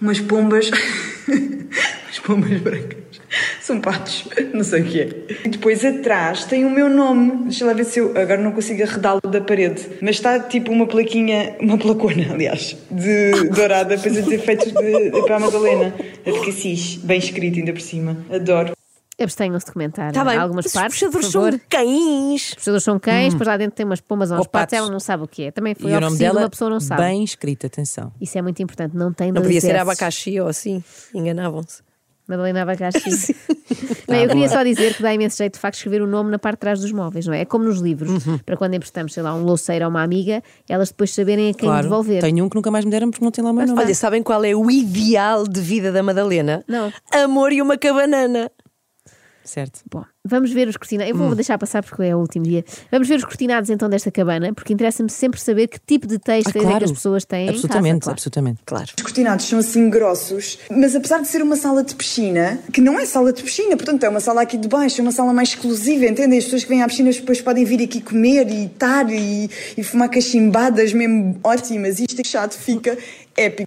umas 0.00 0.20
pombas. 0.20 0.70
umas 1.28 2.18
pombas 2.18 2.60
brancas. 2.60 2.98
São 3.60 3.80
patos, 3.80 4.26
não 4.54 4.64
sei 4.64 4.80
o 4.80 4.84
que 4.84 5.00
é. 5.00 5.08
E 5.44 5.48
depois 5.50 5.84
atrás 5.84 6.44
tem 6.44 6.64
o 6.64 6.70
meu 6.70 6.88
nome. 6.88 7.44
Deixa 7.44 7.66
lá 7.66 7.74
ver 7.74 7.84
se 7.84 8.00
eu 8.00 8.16
agora 8.16 8.38
não 8.38 8.52
consigo 8.52 8.82
arredá-lo 8.82 9.20
da 9.20 9.40
parede. 9.40 9.86
Mas 10.00 10.16
está 10.16 10.40
tipo 10.40 10.72
uma 10.72 10.86
plaquinha, 10.86 11.54
uma 11.60 11.76
placona, 11.76 12.32
aliás, 12.32 12.76
de 12.90 13.50
dourada, 13.50 13.96
depois 13.96 14.16
a 14.16 14.20
dizer 14.22 14.38
feitos 14.38 14.72
de, 14.72 15.10
de, 15.10 15.22
para 15.22 15.36
a 15.36 15.40
Madalena. 15.40 15.94
É 16.24 16.32
de 16.32 16.40
cassis, 16.40 16.96
bem 16.96 17.18
escrito 17.18 17.58
ainda 17.58 17.72
por 17.72 17.82
cima. 17.82 18.16
Adoro. 18.30 18.77
Abstenham-se 19.20 19.66
de 19.66 19.72
comentar 19.72 20.12
Tá 20.12 20.24
bem, 20.24 20.36
algumas 20.38 20.66
os 20.66 20.72
partes, 20.72 21.00
por 21.00 21.10
puxadores 21.20 21.56
são 21.60 21.60
cães. 21.68 22.48
Os 22.50 22.54
puxadores 22.54 22.84
são 22.84 22.98
cães, 22.98 23.32
depois 23.34 23.48
lá 23.48 23.56
dentro 23.56 23.74
tem 23.76 23.84
umas 23.84 24.00
pombas 24.00 24.30
ou 24.30 24.36
uns 24.36 24.40
Ou 24.40 24.44
patos, 24.46 24.60
patos. 24.72 24.78
ela 24.78 24.90
não 24.92 25.00
sabe 25.00 25.24
o 25.24 25.26
que 25.28 25.44
é. 25.44 25.50
Também 25.50 25.74
foi 25.74 25.90
E 25.90 25.94
o 25.96 26.00
nome 26.00 26.16
dela, 26.18 26.40
uma 26.40 26.48
pessoa 26.50 26.70
não 26.70 26.78
sabe. 26.80 27.02
bem 27.02 27.24
escrito, 27.24 27.66
atenção. 27.66 28.12
Isso 28.20 28.38
é 28.38 28.42
muito 28.42 28.62
importante, 28.62 28.96
não 28.96 29.12
tem 29.12 29.32
Não 29.32 29.42
podia 29.42 29.60
ser 29.60 29.76
abacaxi 29.76 30.38
ou 30.40 30.46
assim. 30.48 30.82
Enganavam-se. 31.14 31.82
Madalena 32.28 32.60
Abacaxi. 32.60 33.34
Não, 34.06 34.14
eu 34.16 34.28
queria 34.28 34.48
só 34.50 34.62
dizer 34.62 34.94
que 34.94 35.02
dá 35.02 35.14
imenso 35.14 35.38
jeito 35.38 35.54
de 35.54 35.58
facto 35.60 35.76
escrever 35.76 36.02
o 36.02 36.06
nome 36.06 36.30
na 36.30 36.38
parte 36.38 36.56
de 36.56 36.60
trás 36.60 36.78
dos 36.78 36.92
móveis, 36.92 37.26
não 37.26 37.32
é? 37.32 37.40
É 37.40 37.44
como 37.46 37.64
nos 37.64 37.80
livros, 37.80 38.26
Uhum. 38.26 38.36
para 38.38 38.54
quando 38.54 38.74
emprestamos, 38.74 39.14
sei 39.14 39.22
lá, 39.22 39.34
um 39.34 39.42
louceiro 39.44 39.86
a 39.86 39.88
uma 39.88 40.02
amiga, 40.02 40.42
elas 40.68 40.90
depois 40.90 41.10
saberem 41.14 41.48
a 41.48 41.54
quem 41.54 41.66
Claro. 41.66 41.84
devolver. 41.84 42.20
Tenho 42.20 42.44
um 42.44 42.48
que 42.50 42.56
nunca 42.56 42.70
mais 42.70 42.84
me 42.84 42.90
deram 42.90 43.10
porque 43.10 43.24
não 43.24 43.30
tem 43.32 43.42
lá 43.42 43.50
o 43.50 43.54
meu 43.54 43.66
nome. 43.66 43.80
Olha, 43.80 43.94
sabem 43.94 44.22
qual 44.22 44.44
é 44.44 44.54
o 44.54 44.70
ideal 44.70 45.44
de 45.48 45.58
vida 45.58 45.90
da 45.90 46.02
Madalena? 46.02 46.62
Não. 46.68 46.92
Amor 47.12 47.50
e 47.50 47.62
uma 47.62 47.78
cabanana. 47.78 48.50
Certo. 49.48 49.80
Bom, 49.90 50.04
vamos 50.26 50.52
ver 50.52 50.68
os 50.68 50.76
cortinados. 50.76 51.10
Eu 51.10 51.16
Hum. 51.16 51.26
vou 51.28 51.34
deixar 51.34 51.56
passar 51.56 51.82
porque 51.82 52.02
é 52.02 52.14
o 52.14 52.18
último 52.18 52.44
dia. 52.44 52.62
Vamos 52.92 53.08
ver 53.08 53.16
os 53.16 53.24
cortinados 53.24 53.70
então 53.70 53.88
desta 53.88 54.10
cabana, 54.10 54.52
porque 54.52 54.74
interessa-me 54.74 55.08
sempre 55.10 55.40
saber 55.40 55.68
que 55.68 55.78
tipo 55.80 56.06
de 56.06 56.18
texto 56.18 56.48
Ah, 56.48 56.50
é 56.50 56.52
que 56.52 56.60
claro. 56.60 56.84
as 56.84 56.92
pessoas 56.92 57.24
têm. 57.24 57.48
Absolutamente, 57.48 57.88
em 57.88 57.98
casa, 57.98 58.04
claro. 58.04 58.12
absolutamente. 58.14 58.60
Claro. 58.66 58.90
Os 58.96 59.02
cortinados 59.02 59.46
são 59.46 59.58
assim 59.58 59.88
grossos, 59.88 60.58
mas 60.70 60.94
apesar 60.94 61.20
de 61.22 61.28
ser 61.28 61.40
uma 61.42 61.56
sala 61.56 61.82
de 61.82 61.94
piscina, 61.94 62.58
que 62.72 62.80
não 62.82 62.98
é 63.00 63.06
sala 63.06 63.32
de 63.32 63.42
piscina, 63.42 63.74
portanto 63.76 64.04
é 64.04 64.08
uma 64.10 64.20
sala 64.20 64.42
aqui 64.42 64.58
de 64.58 64.68
baixo, 64.68 65.00
é 65.00 65.02
uma 65.02 65.12
sala 65.12 65.32
mais 65.32 65.48
exclusiva, 65.48 66.04
entendem? 66.04 66.38
As 66.38 66.44
pessoas 66.44 66.62
que 66.64 66.68
vêm 66.68 66.82
à 66.82 66.86
piscina 66.86 67.10
depois 67.10 67.40
podem 67.40 67.64
vir 67.64 67.82
aqui 67.82 68.00
comer 68.02 68.48
e 68.50 68.66
estar 68.66 69.10
e, 69.10 69.48
e 69.78 69.82
fumar 69.82 70.10
cachimbadas 70.10 70.92
mesmo 70.92 71.40
ótimas. 71.42 71.98
Isto 72.00 72.20
é 72.20 72.24
chato, 72.24 72.52
fica 72.52 72.98
épico. 73.34 73.66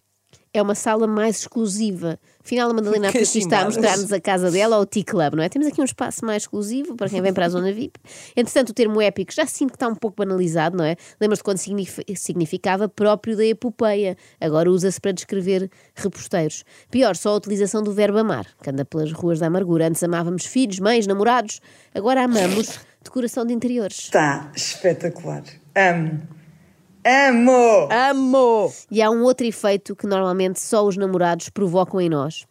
É 0.53 0.61
uma 0.61 0.75
sala 0.75 1.07
mais 1.07 1.39
exclusiva. 1.39 2.19
Afinal, 2.43 2.69
a 2.69 2.73
Madalena 2.73 3.09
aqui 3.09 3.19
está 3.19 3.37
a 3.39 3.39
Cachimbadas. 3.65 3.75
mostrar-nos 3.77 4.11
a 4.13 4.19
casa 4.19 4.49
dela 4.51 4.77
ou 4.77 4.81
o 4.83 4.85
Tea 4.85 5.03
Club, 5.03 5.35
não 5.35 5.43
é? 5.43 5.49
Temos 5.49 5.67
aqui 5.67 5.79
um 5.79 5.85
espaço 5.85 6.25
mais 6.25 6.43
exclusivo 6.43 6.95
para 6.95 7.07
quem 7.09 7.21
vem 7.21 7.33
para 7.33 7.45
a 7.45 7.49
zona 7.49 7.71
VIP. 7.71 7.99
Entretanto, 8.35 8.69
o 8.69 8.73
termo 8.73 9.01
épico 9.01 9.31
já 9.33 9.45
sinto 9.45 9.69
que 9.71 9.75
está 9.75 9.87
um 9.87 9.95
pouco 9.95 10.17
banalizado, 10.17 10.75
não 10.77 10.83
é? 10.83 10.95
Lembras-te 11.19 11.43
quando 11.43 11.57
signif- 11.57 11.99
significava 12.15 12.89
próprio 12.89 13.37
da 13.37 13.45
epopeia. 13.45 14.17
Agora 14.39 14.69
usa-se 14.71 14.99
para 14.99 15.11
descrever 15.11 15.69
reposteiros. 15.95 16.63
Pior, 16.89 17.15
só 17.15 17.29
a 17.29 17.35
utilização 17.35 17.83
do 17.83 17.93
verbo 17.93 18.17
amar, 18.17 18.47
que 18.61 18.69
anda 18.69 18.83
pelas 18.83 19.11
ruas 19.11 19.39
da 19.39 19.47
amargura. 19.47 19.87
Antes 19.87 20.01
amávamos 20.03 20.45
filhos, 20.45 20.79
mães, 20.79 21.05
namorados. 21.07 21.59
Agora 21.93 22.23
amamos 22.23 22.79
decoração 23.03 23.45
de 23.45 23.53
interiores. 23.53 23.97
Está 23.99 24.51
espetacular. 24.55 25.43
Amo. 25.75 26.40
Amo! 27.05 27.89
Amo! 27.91 28.73
E 28.89 29.01
há 29.01 29.09
um 29.09 29.23
outro 29.23 29.45
efeito 29.45 29.95
que 29.95 30.05
normalmente 30.05 30.59
só 30.59 30.85
os 30.85 30.97
namorados 30.97 31.49
provocam 31.49 31.99
em 31.99 32.09
nós. 32.09 32.45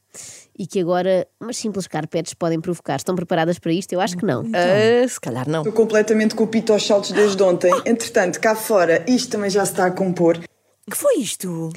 E 0.59 0.66
que 0.66 0.80
agora 0.80 1.26
umas 1.40 1.57
simples 1.57 1.87
carpetes 1.87 2.35
podem 2.35 2.61
provocar. 2.61 2.97
Estão 2.97 3.14
preparadas 3.14 3.59
para 3.59 3.73
isto? 3.73 3.92
Eu 3.92 4.00
acho 4.00 4.16
que 4.16 4.25
não. 4.26 4.42
Ah, 4.52 5.09
se 5.09 5.19
calhar 5.21 5.49
não. 5.49 5.61
Estou 5.61 5.73
completamente 5.73 6.35
com 6.35 6.45
o 6.45 6.47
pito 6.47 6.73
aos 6.73 6.85
saltos 6.87 7.12
desde 7.12 7.42
ontem. 7.42 7.73
Entretanto, 7.87 8.38
cá 8.40 8.54
fora, 8.54 9.02
isto 9.09 9.30
também 9.30 9.49
já 9.49 9.64
se 9.64 9.73
está 9.73 9.87
a 9.87 9.90
compor. 9.90 10.38
que 10.38 10.97
foi 10.97 11.19
isto? 11.19 11.71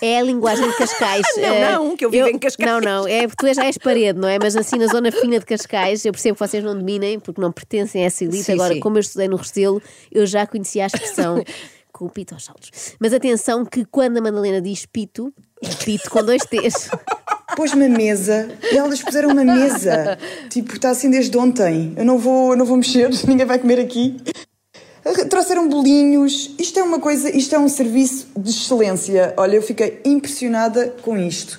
É 0.00 0.20
a 0.20 0.22
linguagem 0.22 0.70
de 0.70 0.76
Cascais. 0.76 1.26
Não, 1.36 1.44
Eh, 1.44 1.72
não, 1.72 1.96
que 1.96 2.04
eu 2.04 2.10
vivo 2.10 2.28
em 2.28 2.38
Cascais. 2.38 2.70
Não, 2.70 2.80
não, 2.80 3.08
é 3.08 3.26
porque 3.26 3.44
tu 3.44 3.52
já 3.52 3.64
és 3.66 3.76
parede, 3.76 4.18
não 4.20 4.28
é? 4.28 4.38
Mas 4.40 4.54
assim 4.54 4.76
na 4.78 4.86
zona 4.86 5.10
fina 5.10 5.40
de 5.40 5.44
Cascais, 5.44 6.04
eu 6.04 6.12
percebo 6.12 6.38
que 6.38 6.46
vocês 6.48 6.62
não 6.62 6.78
dominem 6.78 7.18
porque 7.18 7.40
não 7.40 7.50
pertencem 7.50 8.04
a 8.04 8.06
essa 8.06 8.22
elite. 8.22 8.44
Sim, 8.44 8.52
Agora, 8.52 8.74
sim. 8.74 8.78
como 8.80 8.96
eu 8.96 9.00
estudei 9.00 9.26
no 9.26 9.34
Restelo, 9.36 9.82
eu 10.12 10.24
já 10.26 10.46
conhecia 10.46 10.84
a 10.84 10.86
expressão 10.86 11.42
com 12.00 12.06
o 12.06 12.10
pito 12.10 12.32
aos 12.32 12.46
saltos. 12.46 12.70
Mas 12.98 13.12
atenção 13.12 13.62
que 13.62 13.84
quando 13.84 14.16
a 14.16 14.20
Madalena 14.22 14.58
diz 14.58 14.86
pito, 14.86 15.30
é 15.62 15.68
pito 15.84 16.08
com 16.08 16.24
dois 16.24 16.42
T's. 16.46 16.88
Pôs-me 17.54 17.84
a 17.84 17.88
mesa 17.90 18.48
e 18.72 18.78
elas 18.78 19.02
puseram 19.02 19.28
uma 19.30 19.44
mesa. 19.44 20.16
Tipo, 20.48 20.72
está 20.72 20.90
assim 20.90 21.10
desde 21.10 21.36
ontem. 21.36 21.92
Eu 21.96 22.04
não 22.06 22.16
vou, 22.16 22.52
eu 22.52 22.56
não 22.56 22.64
vou 22.64 22.78
mexer, 22.78 23.10
ninguém 23.28 23.44
vai 23.44 23.58
comer 23.58 23.80
aqui. 23.80 24.18
Trouxeram 25.28 25.68
bolinhos. 25.68 26.54
Isto 26.58 26.78
é 26.78 26.82
uma 26.82 27.00
coisa, 27.00 27.28
isto 27.36 27.54
é 27.54 27.58
um 27.58 27.68
serviço 27.68 28.28
de 28.34 28.48
excelência. 28.48 29.34
Olha, 29.36 29.56
eu 29.56 29.62
fiquei 29.62 30.00
impressionada 30.02 30.94
com 31.02 31.18
isto. 31.18 31.58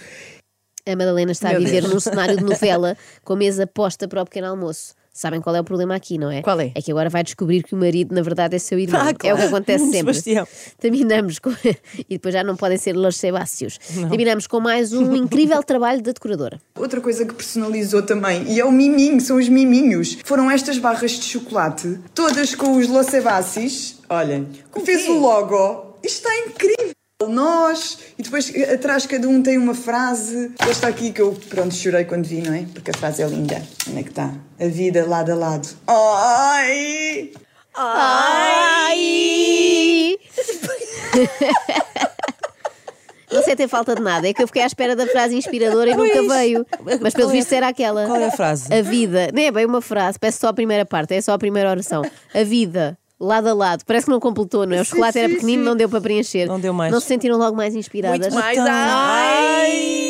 A 0.88 0.96
Madalena 0.96 1.34
está 1.34 1.50
a 1.50 1.52
Meu 1.52 1.62
viver 1.62 1.82
Deus. 1.82 1.94
num 1.94 2.00
cenário 2.00 2.36
de 2.36 2.44
novela 2.44 2.98
com 3.24 3.34
a 3.34 3.36
mesa 3.36 3.68
posta 3.68 4.08
para 4.08 4.24
o 4.24 4.26
pequeno 4.26 4.48
almoço. 4.48 4.96
Sabem 5.14 5.42
qual 5.42 5.54
é 5.56 5.60
o 5.60 5.64
problema 5.64 5.94
aqui, 5.94 6.18
não 6.18 6.32
é? 6.32 6.42
Qual 6.42 6.58
é? 6.60 6.72
É 6.74 6.82
que 6.82 6.90
agora 6.90 7.10
vai 7.10 7.22
descobrir 7.22 7.64
que 7.64 7.76
o 7.76 7.78
marido, 7.78 8.16
na 8.16 8.22
verdade, 8.22 8.56
é 8.56 8.60
seu 8.60 8.80
irmão. 8.80 9.02
Ah, 9.02 9.10
É 9.10 9.12
o 9.12 9.16
claro. 9.18 9.38
que 9.38 9.44
acontece 9.44 9.84
sempre. 9.92 10.14
Sebastião. 10.14 10.48
Terminamos 10.80 11.38
com. 11.38 11.52
e 12.00 12.06
depois 12.16 12.34
já 12.34 12.44
não 12.44 12.56
podem 12.56 12.78
ser 12.78 12.94
Los 12.96 13.18
Sebástios. 13.18 13.78
Terminamos 14.10 14.48
com 14.48 14.62
mais 14.62 14.94
um 14.94 15.14
incrível 15.16 15.62
trabalho 15.64 16.02
da 16.02 16.14
decoradora. 16.14 16.62
Outra 16.76 17.02
coisa 17.02 17.26
que 17.26 17.34
personalizou 17.34 18.02
também, 18.04 18.44
e 18.54 18.60
é 18.60 18.64
o 18.66 18.72
miminho, 18.72 19.20
são 19.20 19.38
os 19.38 19.50
miminhos. 19.50 20.18
Foram 20.24 20.50
estas 20.50 20.78
barras 20.78 21.12
de 21.12 21.26
chocolate, 21.26 22.00
todas 22.16 22.56
com 22.56 22.78
os 22.78 22.88
Los 22.88 23.14
Evassis. 23.14 24.00
Olhem, 24.10 24.48
que 24.74 24.80
fez 24.82 25.08
o 25.10 25.20
logo. 25.20 25.98
Isto 26.04 26.26
está 26.28 26.38
incrível. 26.48 26.92
Nós, 27.30 27.98
e 28.18 28.24
depois 28.24 28.52
atrás 28.74 29.06
cada 29.06 29.28
um 29.28 29.42
tem 29.42 29.58
uma 29.58 29.74
frase. 29.76 30.52
Esta 30.60 30.88
aqui 30.88 31.12
que 31.12 31.22
eu, 31.22 31.34
pronto, 31.50 31.74
chorei 31.74 32.06
quando 32.06 32.26
vi, 32.26 32.42
não 32.42 32.54
é? 32.54 32.66
Porque 32.74 32.92
a 32.92 32.98
frase 32.98 33.22
é 33.22 33.28
linda. 33.28 33.62
Onde 33.90 34.00
é 34.00 34.04
que 34.04 34.10
está? 34.10 34.32
A 34.60 34.66
vida 34.68 35.06
lado 35.08 35.32
a 35.32 35.36
lado. 35.36 35.68
Ai! 35.88 37.32
Ai! 37.74 38.98
Não 43.32 43.42
sei 43.44 43.56
ter 43.56 43.70
falta 43.70 43.96
de 43.96 44.02
nada, 44.02 44.28
é 44.28 44.34
que 44.34 44.44
eu 44.44 44.48
fiquei 44.48 44.62
à 44.62 44.66
espera 44.66 44.94
da 44.94 45.08
frase 45.08 45.38
inspiradora 45.38 45.90
e 45.90 45.96
nunca 45.96 46.16
Pois. 46.16 46.28
veio. 46.28 46.66
Mas 47.02 47.14
pelo 47.14 47.30
é- 47.30 47.32
visto 47.32 47.54
era 47.54 47.70
aquela. 47.70 48.06
qual 48.06 48.18
é 48.20 48.26
a 48.26 48.32
frase? 48.32 48.74
A 48.74 48.82
vida, 48.82 49.30
não 49.34 49.42
é 49.42 49.50
bem 49.52 49.66
uma 49.66 49.82
frase, 49.82 50.20
peço 50.20 50.40
só 50.42 50.50
a 50.50 50.54
primeira 50.54 50.86
parte, 50.86 51.14
é 51.16 51.22
só 51.22 51.32
a 51.32 51.38
primeira 51.40 51.70
oração. 51.70 52.02
A 52.34 52.44
vida, 52.44 52.98
lado 53.22 53.48
a 53.48 53.54
lado, 53.54 53.84
parece 53.86 54.06
que 54.06 54.12
não 54.12 54.20
completou, 54.20 54.66
não 54.66 54.76
é? 54.76 54.82
O 54.82 54.86
chocolate 54.86 55.20
era 55.20 55.28
sim, 55.28 55.36
pequenino, 55.36 55.64
sim. 55.64 55.70
não 55.70 55.76
deu 55.76 55.88
para 55.88 56.02
preencher. 56.02 56.46
Não 56.48 56.60
deu 56.60 56.74
mais. 56.74 56.92
Não 56.92 57.00
se 57.00 57.08
sentiram 57.08 57.38
logo 57.38 57.56
mais 57.56 57.76
inspiradas? 57.76 58.20
Muito 58.20 58.34
mais. 58.34 58.58
Então, 58.58 58.68
Ai! 58.70 60.01